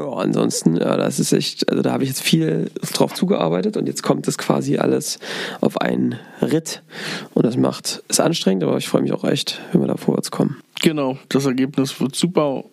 Ja, 0.00 0.08
ansonsten, 0.14 0.76
ja, 0.76 0.96
das 0.96 1.18
ist 1.20 1.32
echt, 1.32 1.68
also 1.68 1.82
da 1.82 1.92
habe 1.92 2.04
ich 2.04 2.08
jetzt 2.08 2.22
viel 2.22 2.70
drauf 2.94 3.12
zugearbeitet 3.12 3.76
und 3.76 3.86
jetzt 3.86 4.02
kommt 4.02 4.26
das 4.26 4.38
quasi 4.38 4.78
alles 4.78 5.18
auf 5.60 5.78
einen 5.80 6.16
Ritt. 6.40 6.82
Und 7.34 7.44
das 7.44 7.56
macht, 7.58 8.02
ist 8.08 8.18
anstrengend, 8.20 8.64
aber 8.64 8.78
ich 8.78 8.88
freue 8.88 9.02
mich 9.02 9.12
auch 9.12 9.24
echt, 9.24 9.60
wenn 9.72 9.82
wir 9.82 9.88
da 9.88 9.96
vorwärts 9.96 10.30
kommen. 10.30 10.56
Genau, 10.80 11.18
das 11.28 11.44
Ergebnis 11.44 12.00
wird 12.00 12.16
super. 12.16 12.64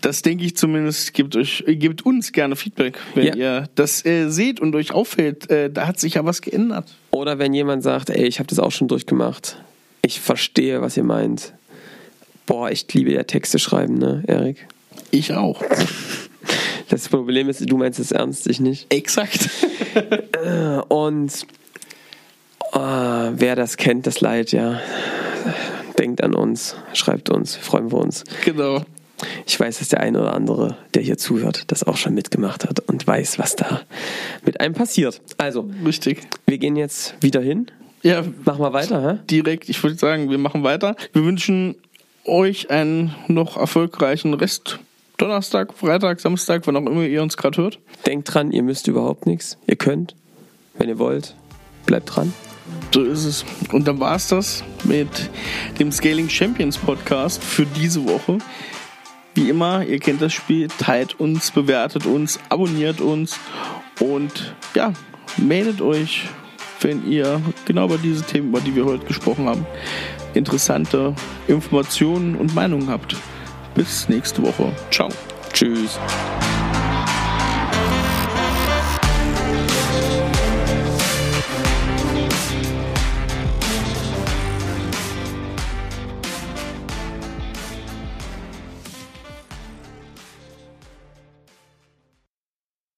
Das 0.00 0.22
denke 0.22 0.44
ich 0.44 0.56
zumindest, 0.56 1.12
gebt 1.12 1.36
euch, 1.36 1.62
gebt 1.66 2.06
uns 2.06 2.32
gerne 2.32 2.56
Feedback, 2.56 2.98
wenn 3.14 3.26
Ja. 3.26 3.34
ihr 3.34 3.68
das 3.74 4.04
äh, 4.06 4.28
seht 4.30 4.58
und 4.58 4.74
euch 4.74 4.92
auffällt, 4.92 5.50
äh, 5.50 5.70
da 5.70 5.86
hat 5.86 6.00
sich 6.00 6.14
ja 6.14 6.24
was 6.24 6.40
geändert. 6.40 6.86
Oder 7.10 7.38
wenn 7.38 7.52
jemand 7.52 7.82
sagt, 7.82 8.08
ey, 8.08 8.24
ich 8.26 8.38
habe 8.38 8.46
das 8.48 8.58
auch 8.58 8.72
schon 8.72 8.88
durchgemacht. 8.88 9.58
Ich 10.02 10.18
verstehe, 10.20 10.80
was 10.80 10.96
ihr 10.96 11.04
meint. 11.04 11.52
Boah, 12.46 12.70
ich 12.70 12.92
liebe 12.94 13.12
ja 13.12 13.22
Texte 13.24 13.58
schreiben, 13.58 13.98
ne, 13.98 14.24
Erik? 14.26 14.66
Ich 15.10 15.32
auch. 15.34 15.62
Das 16.94 17.08
Problem 17.08 17.48
ist, 17.48 17.68
du 17.68 17.76
meinst 17.76 17.98
es 17.98 18.12
ernst, 18.12 18.46
ich 18.46 18.60
nicht. 18.60 18.86
Exakt. 18.94 19.50
Und 20.88 21.32
äh, 22.72 22.78
wer 22.78 23.56
das 23.56 23.76
kennt, 23.76 24.06
das 24.06 24.20
Leid, 24.20 24.52
ja, 24.52 24.80
denkt 25.98 26.22
an 26.22 26.34
uns, 26.36 26.76
schreibt 26.92 27.30
uns, 27.30 27.56
freuen 27.56 27.90
wir 27.90 27.98
uns. 27.98 28.22
genau. 28.44 28.82
Ich 29.44 29.58
weiß, 29.58 29.78
dass 29.80 29.88
der 29.88 30.00
eine 30.00 30.20
oder 30.20 30.34
andere, 30.34 30.76
der 30.94 31.02
hier 31.02 31.18
zuhört, 31.18 31.64
das 31.72 31.82
auch 31.82 31.96
schon 31.96 32.14
mitgemacht 32.14 32.64
hat 32.64 32.78
und 32.88 33.04
weiß, 33.06 33.40
was 33.40 33.56
da 33.56 33.80
mit 34.44 34.60
einem 34.60 34.74
passiert. 34.74 35.20
Also, 35.36 35.68
Richtig. 35.84 36.20
wir 36.46 36.58
gehen 36.58 36.76
jetzt 36.76 37.14
wieder 37.20 37.40
hin. 37.40 37.66
Ja, 38.02 38.22
Machen 38.44 38.60
wir 38.60 38.72
weiter, 38.72 39.14
hä? 39.14 39.18
direkt, 39.28 39.68
ich 39.68 39.82
würde 39.82 39.96
sagen, 39.96 40.30
wir 40.30 40.38
machen 40.38 40.62
weiter. 40.62 40.94
Wir 41.12 41.24
wünschen 41.24 41.74
euch 42.24 42.70
einen 42.70 43.14
noch 43.26 43.56
erfolgreichen 43.56 44.34
Rest. 44.34 44.78
Donnerstag, 45.16 45.72
Freitag, 45.74 46.20
Samstag, 46.20 46.66
wann 46.66 46.76
auch 46.76 46.90
immer 46.90 47.02
ihr 47.02 47.22
uns 47.22 47.36
gerade 47.36 47.62
hört. 47.62 47.78
Denkt 48.04 48.34
dran, 48.34 48.50
ihr 48.50 48.62
müsst 48.62 48.88
überhaupt 48.88 49.26
nichts. 49.26 49.58
Ihr 49.66 49.76
könnt, 49.76 50.16
wenn 50.76 50.88
ihr 50.88 50.98
wollt, 50.98 51.36
bleibt 51.86 52.14
dran. 52.16 52.32
So 52.92 53.02
ist 53.02 53.24
es. 53.24 53.44
Und 53.72 53.86
dann 53.86 54.00
war 54.00 54.16
es 54.16 54.28
das 54.28 54.64
mit 54.84 55.30
dem 55.78 55.92
Scaling 55.92 56.28
Champions 56.28 56.78
Podcast 56.78 57.42
für 57.42 57.64
diese 57.64 58.06
Woche. 58.08 58.38
Wie 59.34 59.48
immer, 59.48 59.84
ihr 59.84 59.98
kennt 59.98 60.20
das 60.22 60.32
Spiel, 60.32 60.68
teilt 60.68 61.18
uns, 61.18 61.50
bewertet 61.50 62.06
uns, 62.06 62.38
abonniert 62.48 63.00
uns 63.00 63.38
und 64.00 64.54
ja, 64.74 64.92
meldet 65.36 65.80
euch, 65.80 66.28
wenn 66.80 67.10
ihr 67.10 67.40
genau 67.64 67.86
über 67.86 67.98
diese 67.98 68.22
Themen, 68.22 68.48
über 68.48 68.60
die 68.60 68.76
wir 68.76 68.84
heute 68.84 69.06
gesprochen 69.06 69.46
haben, 69.46 69.66
interessante 70.34 71.14
Informationen 71.48 72.36
und 72.36 72.54
Meinungen 72.54 72.88
habt. 72.88 73.16
Bis 73.74 74.08
nächste 74.08 74.42
Woche. 74.42 74.72
Ciao. 74.90 75.08
Tschüss. 75.52 75.98